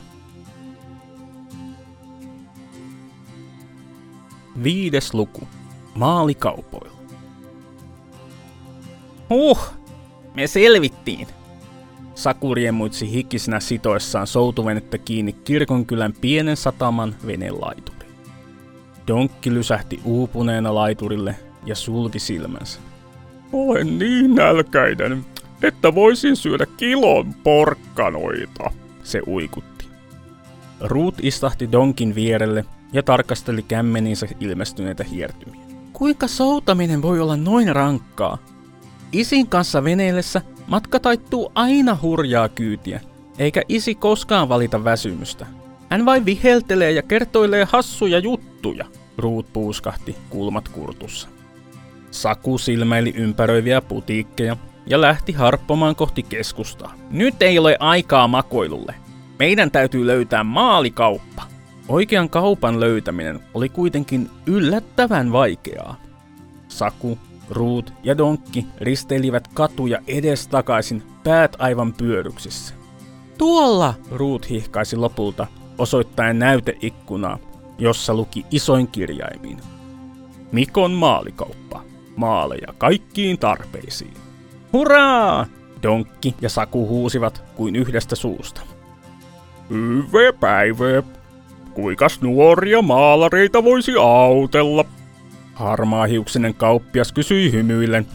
Viides 4.63 5.13
luku. 5.13 5.47
Maalikaupoilla. 5.97 6.97
Huh, 9.29 9.59
me 10.35 10.47
selvittiin. 10.47 11.27
Saku 12.15 12.55
riemuitsi 12.55 13.11
hikisenä 13.11 13.59
sitoessaan 13.59 14.27
soutuvenettä 14.27 14.97
kiinni 14.97 15.33
kirkonkylän 15.33 16.13
pienen 16.21 16.57
sataman 16.57 17.15
venelaituriin. 17.27 18.11
Donkki 19.07 19.53
lysähti 19.53 19.99
uupuneena 20.03 20.75
laiturille 20.75 21.35
ja 21.65 21.75
sulki 21.75 22.19
silmänsä. 22.19 22.79
Olen 23.53 23.99
niin 23.99 24.35
nälkäinen, 24.35 25.25
että 25.63 25.95
voisin 25.95 26.35
syödä 26.35 26.65
kilon 26.77 27.33
porkkanoita, 27.33 28.71
se 29.03 29.21
uikutti. 29.27 29.85
Ruut 30.79 31.15
istahti 31.21 31.71
Donkin 31.71 32.15
vierelle 32.15 32.65
ja 32.93 33.03
tarkasteli 33.03 33.61
kämmeniinsä 33.63 34.27
ilmestyneitä 34.39 35.03
hiertymiä. 35.03 35.66
Kuinka 35.97 36.27
soutaminen 36.27 37.01
voi 37.01 37.19
olla 37.19 37.37
noin 37.37 37.75
rankkaa? 37.75 38.37
Isin 39.11 39.47
kanssa 39.47 39.83
veneellessä 39.83 40.41
matka 40.67 40.99
taittuu 40.99 41.51
aina 41.55 41.97
hurjaa 42.01 42.49
kyytiä, 42.49 43.01
eikä 43.39 43.61
isi 43.69 43.95
koskaan 43.95 44.49
valita 44.49 44.83
väsymystä. 44.83 45.45
Hän 45.89 46.05
vain 46.05 46.25
viheltelee 46.25 46.91
ja 46.91 47.01
kertoilee 47.01 47.67
hassuja 47.71 48.19
juttuja, 48.19 48.85
Ruut 49.17 49.53
puuskahti 49.53 50.15
kulmat 50.29 50.69
kurtussa. 50.69 51.27
Saku 52.11 52.57
silmäili 52.57 53.13
ympäröiviä 53.15 53.81
putiikkeja 53.81 54.57
ja 54.87 55.01
lähti 55.01 55.31
harppomaan 55.31 55.95
kohti 55.95 56.23
keskustaa. 56.23 56.93
Nyt 57.09 57.41
ei 57.41 57.59
ole 57.59 57.77
aikaa 57.79 58.27
makoilulle. 58.27 58.95
Meidän 59.39 59.71
täytyy 59.71 60.07
löytää 60.07 60.43
maalikauppa. 60.43 61.43
Oikean 61.87 62.29
kaupan 62.29 62.79
löytäminen 62.79 63.39
oli 63.53 63.69
kuitenkin 63.69 64.29
yllättävän 64.45 65.31
vaikeaa. 65.31 65.95
Saku, 66.67 67.17
Ruut 67.49 67.93
ja 68.03 68.17
Donkki 68.17 68.65
risteilivät 68.81 69.47
katuja 69.47 69.99
edestakaisin, 70.07 71.03
päät 71.23 71.55
aivan 71.59 71.93
pyöryksissä. 71.93 72.73
Tuolla! 73.37 73.93
Ruut 74.11 74.49
hihkaisi 74.49 74.95
lopulta, 74.95 75.47
osoittaen 75.77 76.39
näyteikkunaa, 76.39 77.39
jossa 77.77 78.13
luki 78.13 78.45
isoin 78.51 78.87
kirjaimin. 78.87 79.57
Mikon 80.51 80.91
maalikauppa. 80.91 81.83
Maaleja 82.15 82.73
kaikkiin 82.77 83.37
tarpeisiin. 83.39 84.13
Hurraa! 84.73 85.45
Donkki 85.83 86.35
ja 86.41 86.49
Saku 86.49 86.87
huusivat 86.87 87.43
kuin 87.55 87.75
yhdestä 87.75 88.15
suusta. 88.15 88.61
Hyvä 89.69 90.33
päivä! 90.39 91.16
Kuikas 91.77 92.21
nuoria 92.21 92.81
maalareita 92.81 93.63
voisi 93.63 93.91
autella? 94.01 94.85
Harmaahiuksinen 95.53 96.53
kauppias 96.53 97.11
kysyi 97.11 97.51
hymyillen, 97.51 98.07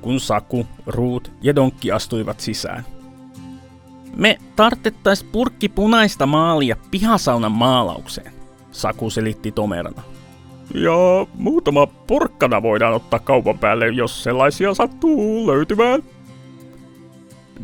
kun 0.00 0.20
Saku, 0.20 0.66
Ruut 0.86 1.32
ja 1.42 1.56
Donkki 1.56 1.92
astuivat 1.92 2.40
sisään. 2.40 2.84
Me 4.16 4.38
tarttettais 4.56 5.24
purkki 5.24 5.68
punaista 5.68 6.26
maalia 6.26 6.76
pihasaunan 6.90 7.52
maalaukseen, 7.52 8.32
Saku 8.70 9.10
selitti 9.10 9.52
tomerana. 9.52 10.02
Ja 10.74 11.26
muutama 11.34 11.86
porkkana 11.86 12.62
voidaan 12.62 12.94
ottaa 12.94 13.18
kaupan 13.18 13.58
päälle, 13.58 13.88
jos 13.88 14.22
sellaisia 14.22 14.74
sattuu 14.74 15.46
löytymään. 15.46 16.02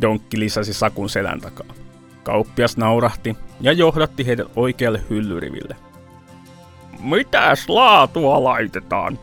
Donkki 0.00 0.38
lisäsi 0.38 0.72
Sakun 0.72 1.08
selän 1.08 1.40
takaa. 1.40 1.83
Kauppias 2.24 2.76
naurahti 2.76 3.36
ja 3.60 3.72
johdatti 3.72 4.26
heidät 4.26 4.46
oikealle 4.56 5.02
hyllyriville. 5.10 5.76
Mitäs 7.00 7.68
laatua 7.68 8.44
laitetaan? 8.44 9.18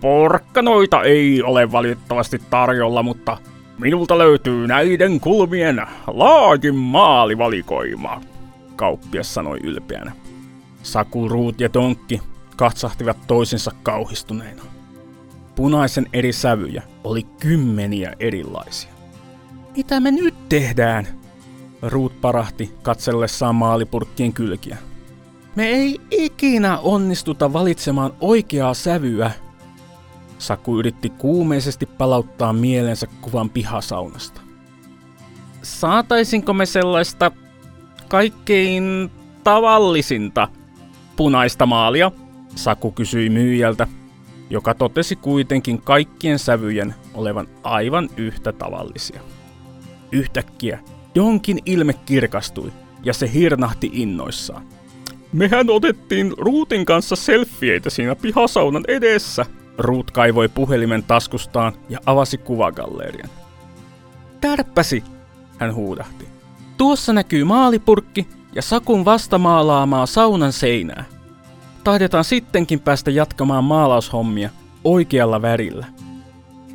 Porkkanoita 0.00 1.02
ei 1.02 1.42
ole 1.42 1.72
valitettavasti 1.72 2.42
tarjolla, 2.50 3.02
mutta 3.02 3.36
minulta 3.78 4.18
löytyy 4.18 4.66
näiden 4.66 5.20
kulmien 5.20 5.86
laajin 6.06 6.74
maalivalikoima, 6.74 8.20
kauppias 8.76 9.34
sanoi 9.34 9.58
ylpeänä. 9.62 10.12
Saku, 10.82 11.28
Ruut 11.28 11.60
ja 11.60 11.72
Donkki 11.74 12.20
katsahtivat 12.56 13.16
toisensa 13.26 13.70
kauhistuneina. 13.82 14.62
Punaisen 15.54 16.06
eri 16.12 16.32
sävyjä 16.32 16.82
oli 17.04 17.22
kymmeniä 17.22 18.12
erilaisia. 18.20 18.90
Mitä 19.76 20.00
me 20.00 20.10
nyt 20.10 20.48
tehdään? 20.48 21.06
Ruut 21.82 22.20
parahti 22.20 22.74
katsellessaan 22.82 23.54
maalipurkkien 23.54 24.32
kylkiä. 24.32 24.76
Me 25.56 25.66
ei 25.66 26.00
ikinä 26.10 26.78
onnistuta 26.78 27.52
valitsemaan 27.52 28.12
oikeaa 28.20 28.74
sävyä. 28.74 29.30
Saku 30.38 30.78
yritti 30.78 31.10
kuumeisesti 31.10 31.86
palauttaa 31.86 32.52
mielensä 32.52 33.06
kuvan 33.20 33.50
pihasaunasta. 33.50 34.40
Saataisinko 35.62 36.52
me 36.52 36.66
sellaista 36.66 37.30
kaikkein 38.08 39.10
tavallisinta 39.44 40.48
punaista 41.16 41.66
maalia? 41.66 42.12
Saku 42.54 42.92
kysyi 42.92 43.30
myyjältä, 43.30 43.86
joka 44.50 44.74
totesi 44.74 45.16
kuitenkin 45.16 45.82
kaikkien 45.82 46.38
sävyjen 46.38 46.94
olevan 47.14 47.48
aivan 47.62 48.08
yhtä 48.16 48.52
tavallisia. 48.52 49.20
Yhtäkkiä 50.12 50.78
Donkin 51.14 51.58
ilme 51.66 51.92
kirkastui 51.92 52.72
ja 53.04 53.12
se 53.12 53.32
hirnahti 53.32 53.90
innoissaan. 53.92 54.66
Mehän 55.32 55.70
otettiin 55.70 56.34
Ruutin 56.38 56.84
kanssa 56.84 57.16
selfieitä 57.16 57.90
siinä 57.90 58.14
pihasaunan 58.14 58.84
edessä. 58.88 59.46
Ruut 59.78 60.10
kaivoi 60.10 60.48
puhelimen 60.48 61.02
taskustaan 61.02 61.72
ja 61.88 61.98
avasi 62.06 62.38
kuvagallerian. 62.38 63.28
Tärppäsi, 64.40 65.04
hän 65.58 65.74
huudahti. 65.74 66.28
Tuossa 66.76 67.12
näkyy 67.12 67.44
maalipurkki 67.44 68.28
ja 68.54 68.62
Sakun 68.62 69.04
vastamaalaamaa 69.04 70.06
saunan 70.06 70.52
seinää. 70.52 71.04
Taidetaan 71.84 72.24
sittenkin 72.24 72.80
päästä 72.80 73.10
jatkamaan 73.10 73.64
maalaushommia 73.64 74.50
oikealla 74.84 75.42
värillä. 75.42 75.86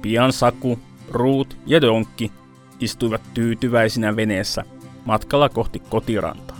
Pian 0.01 0.33
Saku, 0.33 0.79
Ruut 1.11 1.57
ja 1.65 1.81
Donkki 1.81 2.31
istuivat 2.83 3.21
tyytyväisinä 3.33 4.15
veneessä 4.15 4.63
matkalla 5.05 5.49
kohti 5.49 5.79
kotirantaa. 5.79 6.59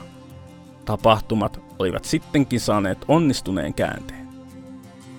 Tapahtumat 0.86 1.60
olivat 1.80 2.06
sittenkin 2.06 2.60
saaneet 2.60 2.98
onnistuneen 3.08 3.74
käänteen. 3.74 4.28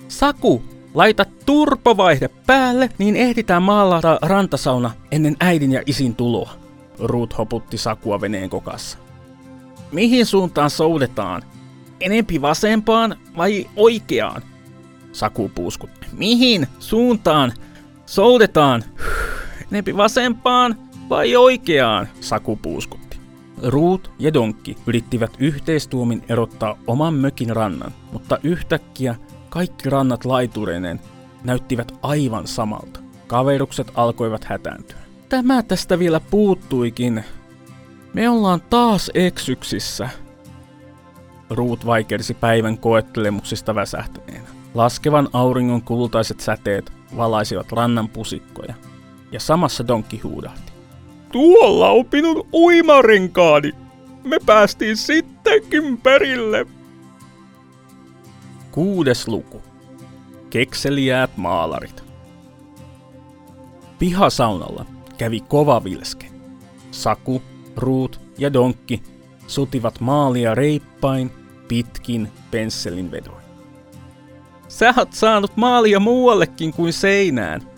Saku, 0.07 0.63
laita 0.93 1.25
turpovaihde 1.45 2.29
päälle, 2.47 2.89
niin 2.97 3.15
ehditään 3.15 3.63
maalata 3.63 4.19
rantasauna 4.21 4.91
ennen 5.11 5.35
äidin 5.39 5.71
ja 5.71 5.81
isin 5.85 6.15
tuloa. 6.15 6.53
Ruut 6.99 7.37
hoputti 7.37 7.77
Sakua 7.77 8.21
veneen 8.21 8.49
kokassa. 8.49 8.97
Mihin 9.91 10.25
suuntaan 10.25 10.69
soudetaan? 10.69 11.41
Enempi 12.01 12.41
vasempaan 12.41 13.15
vai 13.37 13.67
oikeaan? 13.75 14.41
Saku 15.11 15.51
puuskutti. 15.55 16.07
Mihin 16.17 16.67
suuntaan 16.79 17.51
soudetaan? 18.05 18.83
Enempi 19.71 19.97
vasempaan 19.97 20.75
vai 21.09 21.35
oikeaan? 21.35 22.07
Saku 22.21 22.55
puuskutti. 22.55 23.19
Ruut 23.63 24.11
ja 24.19 24.33
Donkki 24.33 24.77
yrittivät 24.87 25.31
yhteistuomin 25.39 26.23
erottaa 26.29 26.77
oman 26.87 27.13
mökin 27.13 27.55
rannan, 27.55 27.91
mutta 28.11 28.37
yhtäkkiä 28.43 29.15
kaikki 29.49 29.89
rannat 29.89 30.25
laitureineen 30.25 30.99
näyttivät 31.43 31.91
aivan 32.01 32.47
samalta. 32.47 32.99
Kaverukset 33.27 33.91
alkoivat 33.95 34.43
hätääntyä. 34.43 34.97
Tämä 35.29 35.63
tästä 35.63 35.99
vielä 35.99 36.19
puuttuikin. 36.19 37.23
Me 38.13 38.29
ollaan 38.29 38.61
taas 38.69 39.11
eksyksissä. 39.13 40.09
Ruut 41.49 41.85
vaikersi 41.85 42.33
päivän 42.33 42.77
koettelemuksista 42.77 43.75
väsähtäneenä. 43.75 44.47
Laskevan 44.73 45.29
auringon 45.33 45.81
kultaiset 45.81 46.39
säteet 46.39 46.91
valaisivat 47.17 47.71
rannan 47.71 48.09
pusikkoja, 48.09 48.73
ja 49.31 49.39
samassa 49.39 49.87
Donkki 49.87 50.19
huudahti. 50.19 50.74
Tuolla 51.35 51.89
on 51.89 52.05
minun 52.11 52.47
uimarenkaani! 52.53 53.71
Me 54.23 54.37
päästiin 54.45 54.97
sittenkin 54.97 55.97
perille! 55.97 56.67
Kuudes 58.71 59.27
luku. 59.27 59.61
Kekseliäät 60.49 61.37
maalarit. 61.37 62.03
Pihasaunalla 63.99 64.85
kävi 65.17 65.39
kova 65.39 65.83
vilske. 65.83 66.27
Saku, 66.91 67.41
Ruut 67.75 68.21
ja 68.37 68.53
Donkki 68.53 69.03
sutivat 69.47 69.99
maalia 69.99 70.55
reippain, 70.55 71.31
pitkin 71.67 72.31
pensselin 72.51 73.11
vedoin. 73.11 73.43
Sä 74.67 74.93
oot 74.97 75.13
saanut 75.13 75.57
maalia 75.57 75.99
muuallekin 75.99 76.73
kuin 76.73 76.93
seinään. 76.93 77.74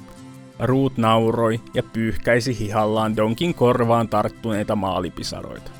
Ruut 0.59 0.97
nauroi 0.97 1.61
ja 1.73 1.83
pyyhkäisi 1.83 2.59
hihallaan 2.59 3.15
Donkin 3.15 3.53
korvaan 3.53 4.09
tarttuneita 4.09 4.75
maalipisaroita. 4.75 5.71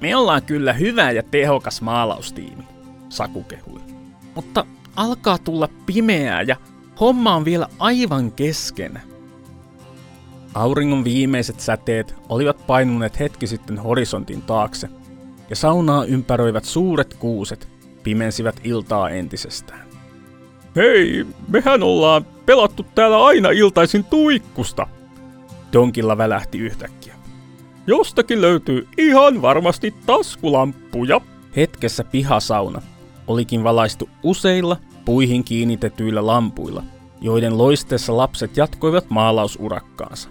Me 0.00 0.16
ollaan 0.16 0.42
kyllä 0.42 0.72
hyvä 0.72 1.10
ja 1.10 1.22
tehokas 1.22 1.82
maalaustiimi, 1.82 2.64
Saku 3.08 3.42
kehui. 3.42 3.80
Mutta 4.34 4.66
alkaa 4.96 5.38
tulla 5.38 5.68
pimeää 5.86 6.42
ja 6.42 6.56
homma 7.00 7.34
on 7.34 7.44
vielä 7.44 7.66
aivan 7.78 8.32
kesken. 8.32 9.00
Auringon 10.54 11.04
viimeiset 11.04 11.60
säteet 11.60 12.14
olivat 12.28 12.66
painuneet 12.66 13.20
hetki 13.20 13.46
sitten 13.46 13.78
horisontin 13.78 14.42
taakse, 14.42 14.88
ja 15.50 15.56
saunaa 15.56 16.04
ympäröivät 16.04 16.64
suuret 16.64 17.14
kuuset 17.14 17.68
pimensivät 18.02 18.60
iltaa 18.64 19.10
entisestään. 19.10 19.88
Hei, 20.76 21.26
mehän 21.48 21.82
ollaan 21.82 22.26
pelattu 22.46 22.86
täällä 22.94 23.24
aina 23.24 23.50
iltaisin 23.50 24.04
tuikkusta, 24.04 24.86
Donkilla 25.72 26.18
välähti 26.18 26.58
yhtäkkiä. 26.58 27.14
Jostakin 27.86 28.40
löytyy 28.40 28.88
ihan 28.98 29.42
varmasti 29.42 29.94
taskulamppuja. 30.06 31.20
Hetkessä 31.56 32.04
pihasauna 32.04 32.82
olikin 33.26 33.64
valaistu 33.64 34.08
useilla 34.22 34.76
puihin 35.04 35.44
kiinnitetyillä 35.44 36.26
lampuilla, 36.26 36.82
joiden 37.20 37.58
loisteessa 37.58 38.16
lapset 38.16 38.56
jatkoivat 38.56 39.10
maalausurakkaansa. 39.10 40.28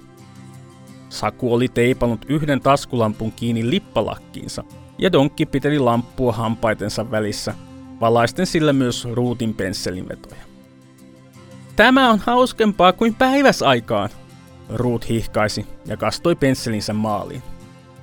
Saku 1.10 1.54
oli 1.54 1.68
teipannut 1.68 2.26
yhden 2.30 2.62
taskulampun 2.62 3.32
kiinni 3.32 3.70
lippalakkiinsa, 3.70 4.64
ja 4.98 5.12
Donkki 5.12 5.46
piteli 5.46 5.80
lamppua 5.80 6.32
hampaitensa 6.32 7.12
välissä, 7.12 7.54
valaisten 8.00 8.46
sillä 8.46 8.74
myös 8.74 9.08
ruutin 9.12 9.54
pensselinvetoja. 9.54 10.53
Tämä 11.76 12.10
on 12.10 12.20
hauskempaa 12.20 12.94
kuin 12.94 13.16
päiväsaikaan, 13.16 14.10
Ruut 14.70 15.10
hihkaisi 15.10 15.66
ja 15.86 15.98
kastoi 15.98 16.36
pensselinsä 16.36 16.94
maaliin. 16.94 17.44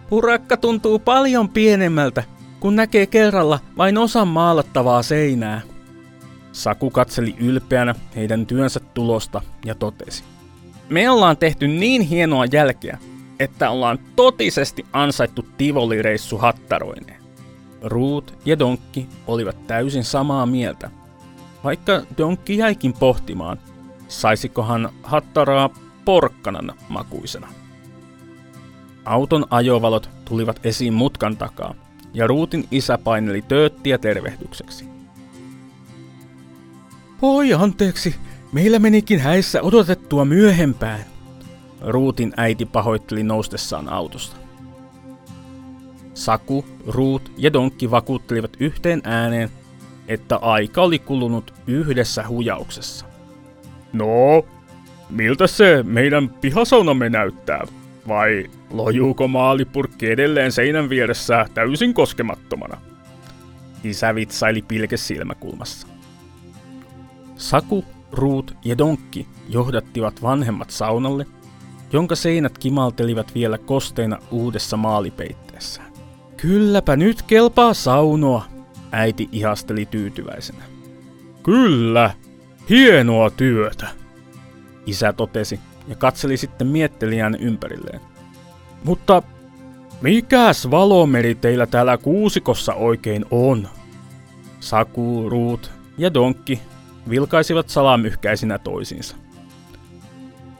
Purakka 0.08 0.56
tuntuu 0.56 0.98
paljon 0.98 1.48
pienemmältä, 1.48 2.24
kun 2.60 2.76
näkee 2.76 3.06
kerralla 3.06 3.58
vain 3.76 3.98
osan 3.98 4.28
maalattavaa 4.28 5.02
seinää. 5.02 5.60
Saku 6.52 6.90
katseli 6.90 7.34
ylpeänä 7.38 7.94
heidän 8.16 8.46
työnsä 8.46 8.80
tulosta 8.94 9.42
ja 9.64 9.74
totesi. 9.74 10.24
Me 10.88 11.10
ollaan 11.10 11.36
tehty 11.36 11.68
niin 11.68 12.02
hienoa 12.02 12.44
jälkeä, 12.52 12.98
että 13.40 13.70
ollaan 13.70 13.98
totisesti 14.16 14.86
ansaittu 14.92 15.46
Tivoli-reissu 15.56 16.38
hattaroineen. 16.38 17.20
Ruut 17.82 18.34
ja 18.44 18.58
Donkki 18.58 19.08
olivat 19.26 19.66
täysin 19.66 20.04
samaa 20.04 20.46
mieltä, 20.46 20.90
vaikka 21.64 22.02
Donkki 22.18 22.58
jäikin 22.58 22.92
pohtimaan, 22.92 23.58
saisikohan 24.08 24.88
hattaraa 25.02 25.70
porkkanan 26.04 26.72
makuisena. 26.88 27.48
Auton 29.04 29.46
ajovalot 29.50 30.10
tulivat 30.24 30.66
esiin 30.66 30.94
mutkan 30.94 31.36
takaa, 31.36 31.74
ja 32.14 32.26
Ruutin 32.26 32.68
isä 32.70 32.98
paineli 32.98 33.42
tööttiä 33.42 33.98
tervehdykseksi. 33.98 34.84
Oi 37.22 37.54
anteeksi, 37.54 38.14
meillä 38.52 38.78
menikin 38.78 39.20
häissä 39.20 39.62
odotettua 39.62 40.24
myöhempään. 40.24 41.04
Ruutin 41.80 42.32
äiti 42.36 42.64
pahoitteli 42.64 43.22
noustessaan 43.22 43.88
autosta. 43.88 44.36
Saku, 46.14 46.64
Ruut 46.86 47.32
ja 47.36 47.52
Donkki 47.52 47.90
vakuuttelivat 47.90 48.56
yhteen 48.60 49.00
ääneen, 49.04 49.50
että 50.10 50.36
aika 50.36 50.82
oli 50.82 50.98
kulunut 50.98 51.54
yhdessä 51.66 52.28
hujauksessa. 52.28 53.06
No, 53.92 54.06
miltä 55.10 55.46
se 55.46 55.82
meidän 55.82 56.28
pihasaunamme 56.28 57.08
näyttää? 57.08 57.66
Vai 58.08 58.44
lojuuko 58.70 59.28
maalipurkki 59.28 60.10
edelleen 60.10 60.52
seinän 60.52 60.88
vieressä 60.88 61.46
täysin 61.54 61.94
koskemattomana? 61.94 62.80
Isä 63.84 64.14
vitsaili 64.14 64.62
pilke 64.62 64.96
silmäkulmassa. 64.96 65.86
Saku, 67.36 67.84
Ruut 68.12 68.56
ja 68.64 68.78
Donkki 68.78 69.26
johdattivat 69.48 70.22
vanhemmat 70.22 70.70
saunalle, 70.70 71.26
jonka 71.92 72.14
seinät 72.14 72.58
kimaltelivat 72.58 73.34
vielä 73.34 73.58
kosteina 73.58 74.18
uudessa 74.30 74.76
maalipeitteessä. 74.76 75.82
Kylläpä 76.36 76.96
nyt 76.96 77.22
kelpaa 77.22 77.74
saunoa, 77.74 78.44
äiti 78.92 79.28
ihasteli 79.32 79.86
tyytyväisenä. 79.86 80.64
Kyllä, 81.42 82.10
hienoa 82.68 83.30
työtä, 83.30 83.88
isä 84.86 85.12
totesi 85.12 85.60
ja 85.88 85.94
katseli 85.94 86.36
sitten 86.36 86.66
miettelijän 86.66 87.36
ympärilleen. 87.40 88.00
Mutta 88.84 89.22
mikäs 90.00 90.70
valomeri 90.70 91.34
teillä 91.34 91.66
täällä 91.66 91.98
kuusikossa 91.98 92.74
oikein 92.74 93.24
on? 93.30 93.68
Saku, 94.60 95.30
Ruut 95.30 95.70
ja 95.98 96.14
Donkki 96.14 96.60
vilkaisivat 97.10 97.68
salamyhkäisinä 97.68 98.58
toisiinsa. 98.58 99.16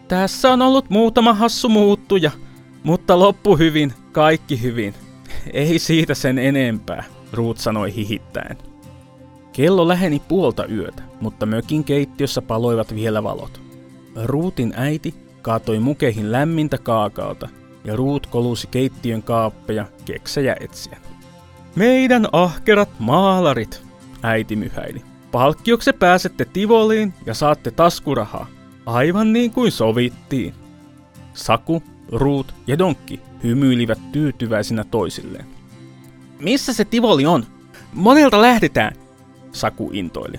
Tässä 0.08 0.52
on 0.52 0.62
ollut 0.62 0.90
muutama 0.90 1.34
hassu 1.34 1.68
muuttuja, 1.68 2.30
mutta 2.82 3.18
loppu 3.18 3.56
hyvin, 3.56 3.92
kaikki 4.12 4.62
hyvin. 4.62 4.94
Ei 5.52 5.78
siitä 5.78 6.14
sen 6.14 6.38
enempää, 6.38 7.04
Ruut 7.32 7.58
sanoi 7.58 7.94
hihittäen. 7.94 8.58
Kello 9.52 9.88
läheni 9.88 10.22
puolta 10.28 10.66
yötä, 10.66 11.02
mutta 11.20 11.46
mökin 11.46 11.84
keittiössä 11.84 12.42
paloivat 12.42 12.94
vielä 12.94 13.22
valot. 13.22 13.60
Ruutin 14.24 14.72
äiti 14.76 15.14
kaatoi 15.42 15.78
mukeihin 15.78 16.32
lämmintä 16.32 16.78
kaakaota 16.78 17.48
ja 17.84 17.96
Ruut 17.96 18.26
kolusi 18.26 18.66
keittiön 18.66 19.22
kaappeja 19.22 19.86
keksejä 20.04 20.56
etsiä. 20.60 20.98
Meidän 21.76 22.26
ahkerat 22.32 22.88
maalarit, 22.98 23.82
äiti 24.22 24.56
myhäili. 24.56 25.02
Palkkioksi 25.32 25.92
pääsette 25.92 26.44
Tivoliin 26.44 27.14
ja 27.26 27.34
saatte 27.34 27.70
taskurahaa, 27.70 28.46
aivan 28.86 29.32
niin 29.32 29.50
kuin 29.50 29.72
sovittiin. 29.72 30.54
Saku, 31.34 31.82
Ruut 32.12 32.54
ja 32.66 32.78
Donkki 32.78 33.20
hymyilivät 33.42 33.98
tyytyväisinä 34.12 34.84
toisilleen. 34.84 35.59
Missä 36.40 36.72
se 36.72 36.84
Tivoli 36.84 37.26
on? 37.26 37.46
Monelta 37.92 38.42
lähdetään, 38.42 38.92
Saku 39.52 39.90
intoili. 39.92 40.36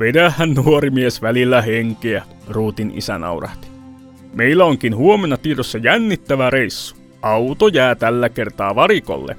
Vedähän 0.00 0.54
nuori 0.54 0.90
mies 0.90 1.22
välillä 1.22 1.62
henkeä, 1.62 2.24
Ruutin 2.48 2.92
isä 2.94 3.18
naurahti. 3.18 3.68
Meillä 4.34 4.64
onkin 4.64 4.96
huomenna 4.96 5.36
tiedossa 5.36 5.78
jännittävä 5.78 6.50
reissu. 6.50 6.96
Auto 7.22 7.68
jää 7.68 7.94
tällä 7.94 8.28
kertaa 8.28 8.74
varikolle. 8.74 9.36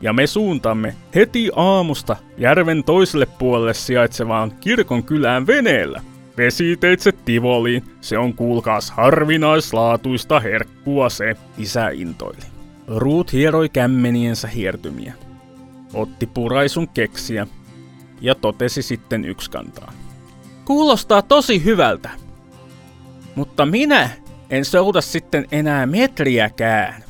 Ja 0.00 0.12
me 0.12 0.26
suuntamme 0.26 0.94
heti 1.14 1.50
aamusta 1.56 2.16
järven 2.38 2.84
toiselle 2.84 3.26
puolelle 3.26 3.74
sijaitsevaan 3.74 4.52
kirkon 4.60 5.02
kylään 5.02 5.46
veneellä. 5.46 6.02
Vesiteitse 6.36 7.12
Tivoliin, 7.12 7.84
se 8.00 8.18
on 8.18 8.34
kuulkaas 8.34 8.90
harvinaislaatuista 8.90 10.40
herkkua 10.40 11.10
se, 11.10 11.36
isä 11.58 11.88
intoili. 11.88 12.57
Ruut 12.88 13.32
hieroi 13.32 13.68
kämmeniensä 13.68 14.48
hiertymiä. 14.48 15.14
Otti 15.94 16.26
puraisun 16.26 16.88
keksiä 16.88 17.46
ja 18.20 18.34
totesi 18.34 18.82
sitten 18.82 19.24
ykskantaan. 19.24 19.94
Kuulostaa 20.64 21.22
tosi 21.22 21.64
hyvältä. 21.64 22.10
Mutta 23.34 23.66
minä 23.66 24.10
en 24.50 24.64
souda 24.64 25.00
sitten 25.00 25.46
enää 25.52 25.86
metriäkään. 25.86 27.07